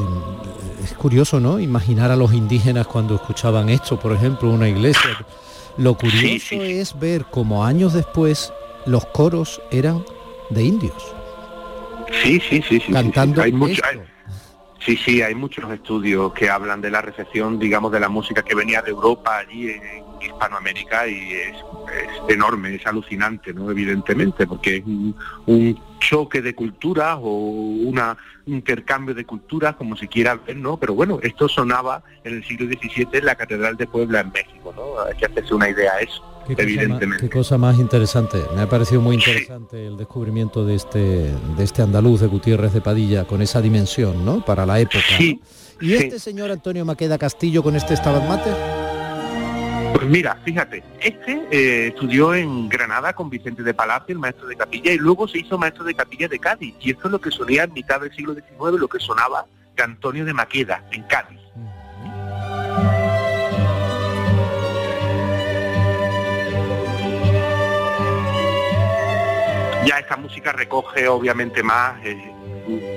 [0.84, 1.58] es curioso, ¿no?
[1.58, 5.24] Imaginar a los indígenas cuando escuchaban esto, por ejemplo, una iglesia.
[5.78, 8.52] Lo curioso es ver cómo años después
[8.84, 10.04] los coros eran
[10.50, 11.14] de indios.
[12.22, 12.92] Sí, sí, sí, sí, sí, sí.
[12.92, 13.86] Cantando Hay mucho, esto.
[13.90, 14.00] hay-
[14.84, 18.54] sí, sí, hay muchos estudios que hablan de la recepción, digamos, de la música que
[18.54, 21.56] venía de Europa allí en Hispanoamérica y es,
[22.28, 23.70] enorme, es alucinante, ¿no?
[23.70, 25.14] Evidentemente, porque es un,
[25.46, 28.16] un choque de culturas o una,
[28.46, 30.76] un intercambio de culturas, como se quiera ver, ¿no?
[30.76, 34.72] Pero bueno, esto sonaba en el siglo XVII en la Catedral de Puebla en México,
[34.74, 35.00] ¿no?
[35.00, 37.28] Hay que hacerse una idea de eso, Qué cosa, más, evidentemente.
[37.28, 38.42] qué cosa más interesante.
[38.54, 42.80] Me ha parecido muy interesante el descubrimiento de este, de este andaluz de Gutiérrez de
[42.80, 44.44] Padilla con esa dimensión, ¿no?
[44.44, 45.04] Para la época.
[45.16, 45.40] Sí,
[45.80, 45.86] ¿no?
[45.86, 48.54] ¿Y este señor Antonio Maqueda Castillo con este Stabat Mater?
[49.94, 54.56] Pues mira, fíjate, este eh, estudió en Granada con Vicente de Palacio, el maestro de
[54.56, 56.74] capilla, y luego se hizo maestro de capilla de Cádiz.
[56.80, 59.46] Y esto es lo que sonía en mitad del siglo XIX, lo que sonaba
[59.76, 61.40] de Antonio de Maqueda, en Cádiz.
[69.88, 72.30] Ya esta música recoge obviamente más eh,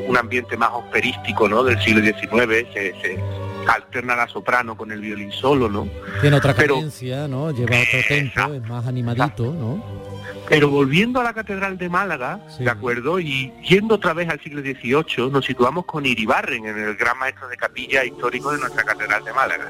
[0.10, 1.64] un- ambiente más operístico ¿no?
[1.64, 3.18] del siglo XIX, se, se
[3.66, 5.88] alterna la soprano con el violín solo, ¿no?
[6.20, 7.52] Tiene otra Pero- cadencia, ¿no?
[7.52, 10.02] Lleva otro tempo, es más animadito, ¿no?
[10.50, 13.22] Pero volviendo a la Catedral de Málaga, ¿de acuerdo?
[13.22, 17.48] Y yendo otra vez al siglo XVIII, nos situamos con Iribarren, en el gran maestro
[17.48, 19.70] de capilla histórico de nuestra Catedral de Málaga.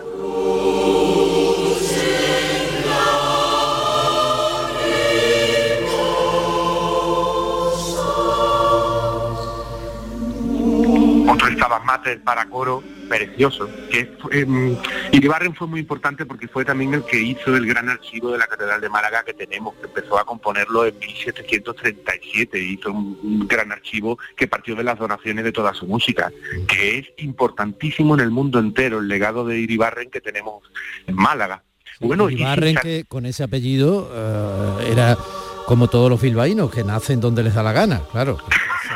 [11.84, 13.70] Mater para coro precioso.
[13.90, 14.78] Que eh,
[15.12, 18.48] Iribarren fue muy importante porque fue también el que hizo el gran archivo de la
[18.48, 23.72] Catedral de Málaga que tenemos, que empezó a componerlo en 1737, hizo un, un gran
[23.72, 26.32] archivo que partió de las donaciones de toda su música,
[26.68, 30.64] que es importantísimo en el mundo entero, el legado de Iribarren que tenemos
[31.08, 31.64] en Málaga.
[32.00, 35.18] Bueno, y Barren que con ese apellido eh, era
[35.66, 38.38] como todos los bilbaínos, que nacen donde les da la gana, claro.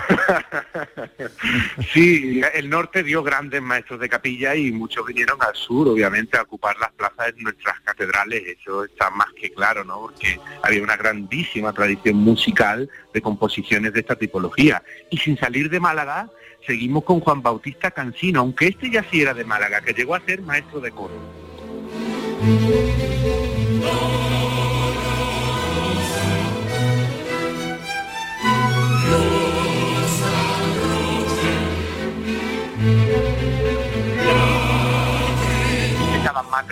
[1.93, 6.43] sí, el norte dio grandes maestros de capilla y muchos vinieron al sur, obviamente, a
[6.43, 8.43] ocupar las plazas de nuestras catedrales.
[8.60, 10.01] Eso está más que claro, ¿no?
[10.01, 14.84] Porque había una grandísima tradición musical de composiciones de esta tipología.
[15.10, 16.30] Y sin salir de Málaga,
[16.66, 20.22] seguimos con Juan Bautista Cancino, aunque este ya sí era de Málaga, que llegó a
[20.22, 21.14] ser maestro de coro.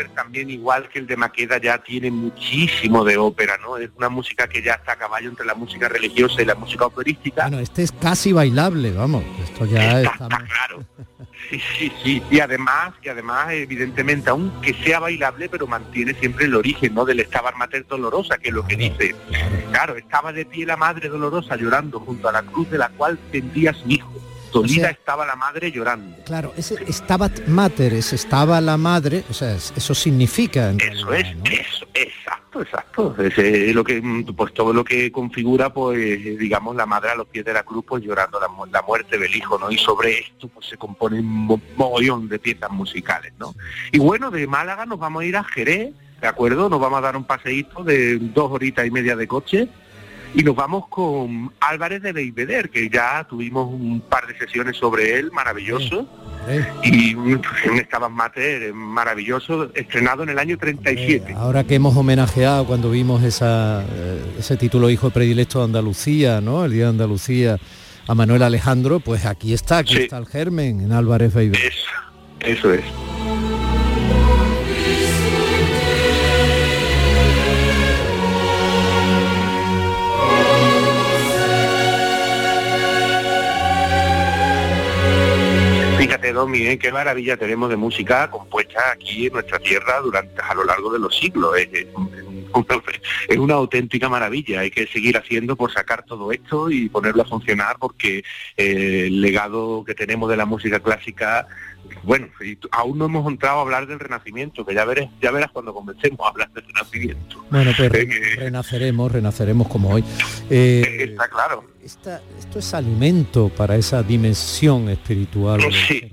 [0.09, 3.77] También, igual que el de Maqueda, ya tiene muchísimo de ópera, ¿no?
[3.77, 6.85] Es una música que ya está a caballo entre la música religiosa y la música
[6.85, 7.43] operística.
[7.43, 9.23] Bueno, este es casi bailable, vamos.
[9.43, 10.85] Esto ya está, claro.
[11.49, 12.23] Sí, sí, sí.
[12.31, 17.05] Y además, y además, evidentemente, aunque sea bailable, pero mantiene siempre el origen, ¿no?
[17.05, 19.15] Del Estabar Mater Dolorosa, que es lo que dice.
[19.71, 23.19] Claro, estaba de pie la Madre Dolorosa llorando junto a la cruz de la cual
[23.31, 24.13] tendía su hijo
[24.53, 26.23] dolida estaba la madre llorando.
[26.25, 26.77] Claro, ese
[27.47, 30.71] mater, ese estaba la madre, o sea, eso significa.
[30.71, 33.15] eso es, eso, exacto, exacto.
[33.19, 34.01] es lo que,
[34.35, 35.97] pues todo lo que configura, pues,
[36.37, 39.35] digamos, la madre a los pies de la cruz, pues llorando la, la muerte del
[39.35, 39.71] hijo, ¿no?
[39.71, 43.53] Y sobre esto, pues se compone un mogollón de piezas musicales, ¿no?
[43.91, 46.69] Y bueno, de Málaga nos vamos a ir a Jerez, ¿de acuerdo?
[46.69, 49.67] Nos vamos a dar un paseíto de dos horitas y media de coche
[50.33, 55.19] y nos vamos con Álvarez de Beiveder, que ya tuvimos un par de sesiones sobre
[55.19, 56.07] él, maravilloso.
[56.83, 61.33] Y un, un Mater maravilloso, estrenado en el año 37.
[61.37, 66.65] ahora que hemos homenajeado cuando vimos esa, eh, ese título Hijo Predilecto de Andalucía, ¿no?
[66.65, 67.57] El Día de Andalucía
[68.07, 71.65] a Manuel Alejandro, pues aquí está, aquí está el germen en Álvarez Beiveder.
[71.65, 71.91] Eso,
[72.41, 72.83] eso es.
[86.13, 86.77] Fíjate, Domi, ¿eh?
[86.77, 90.99] qué maravilla tenemos de música compuesta aquí en nuestra tierra durante a lo largo de
[90.99, 91.55] los siglos.
[93.37, 94.61] una auténtica maravilla.
[94.61, 98.23] Hay que seguir haciendo por sacar todo esto y ponerlo a funcionar porque
[98.57, 101.47] eh, el legado que tenemos de la música clásica
[102.03, 102.27] bueno,
[102.71, 106.19] aún no hemos entrado a hablar del renacimiento, que ya verás, ya verás cuando comencemos
[106.25, 107.45] a hablar del renacimiento.
[107.49, 107.91] Bueno, pues
[108.37, 110.03] renaceremos, renaceremos como hoy.
[110.49, 111.65] Eh, está claro.
[111.83, 116.11] esto es alimento para esa dimensión espiritual del sí.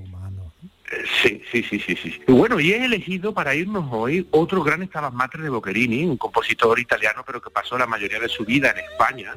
[1.23, 2.21] Sí, sí, sí, sí, sí.
[2.27, 6.81] Bueno, y he elegido para irnos hoy otro gran Estaban Mater de Boccherini, un compositor
[6.81, 9.35] italiano, pero que pasó la mayoría de su vida en España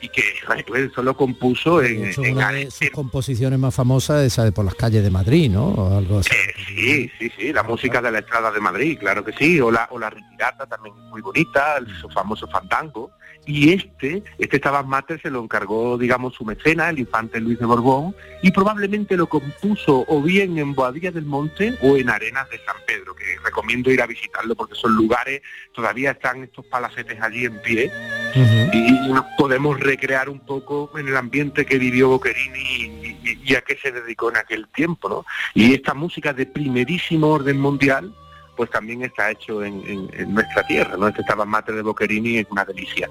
[0.00, 0.22] y que
[0.66, 4.74] pues, solo compuso en, en una de sus composiciones más famosas esa de por las
[4.74, 6.30] calles de Madrid no o algo así.
[6.32, 9.70] Eh, sí sí sí la música de la estrada de Madrid claro que sí o
[9.70, 13.10] la o la retirada también muy bonita su famoso fandango.
[13.46, 17.64] Y este, este Stabat Mater se lo encargó, digamos, su mecena, el infante Luis de
[17.64, 22.58] Borbón, y probablemente lo compuso o bien en Boadilla del Monte o en Arenas de
[22.58, 25.40] San Pedro, que recomiendo ir a visitarlo porque son lugares,
[25.72, 27.90] todavía están estos palacetes allí en pie,
[28.34, 28.87] y
[29.36, 34.30] podemos recrear un poco en el ambiente que vivió Boccherini y, a qué se dedicó
[34.30, 35.26] en aquel tiempo, ¿no?
[35.54, 38.14] Y esta música de primerísimo orden mundial,
[38.56, 41.08] pues también está hecho en, nuestra tierra, ¿no?
[41.08, 43.08] Este Stabat Mater de Boccherini es una delicia.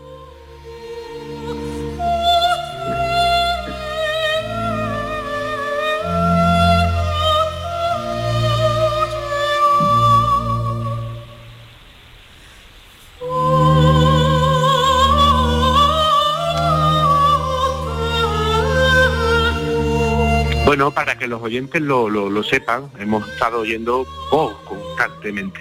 [20.77, 25.59] Bueno, para que los oyentes lo, sepan, hemos estado oyendo voz constantemente,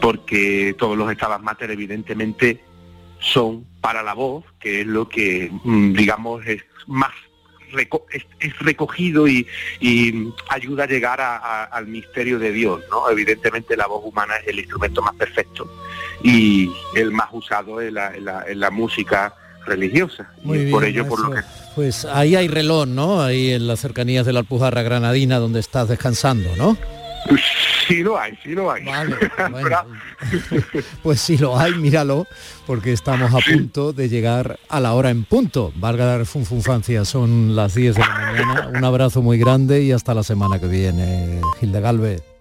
[0.00, 2.64] porque todos los estados mater evidentemente
[3.18, 7.12] son para la voz, que es lo que, mm, digamos, es más
[8.40, 9.46] es, recogido y,
[10.48, 13.10] ayuda a llegar al misterio de Dios, ¿no?
[13.10, 15.70] Evidentemente la voz humana es el instrumento más perfecto
[16.22, 19.34] y el más usado en la, música
[19.66, 20.30] religiosa.
[20.44, 21.42] y por ello, por lo que
[21.74, 23.22] pues ahí hay reloj, ¿no?
[23.22, 26.76] Ahí en las cercanías de la Alpujarra Granadina donde estás descansando, ¿no?
[27.88, 28.84] Sí lo hay, sí lo hay.
[31.02, 32.26] Pues si lo hay, míralo,
[32.66, 35.72] porque estamos a punto de llegar a la hora en punto.
[35.76, 38.68] Valga la refunfunfancia, son las 10 de la mañana.
[38.74, 42.31] Un abrazo muy grande y hasta la semana que viene, Gilda Galvez.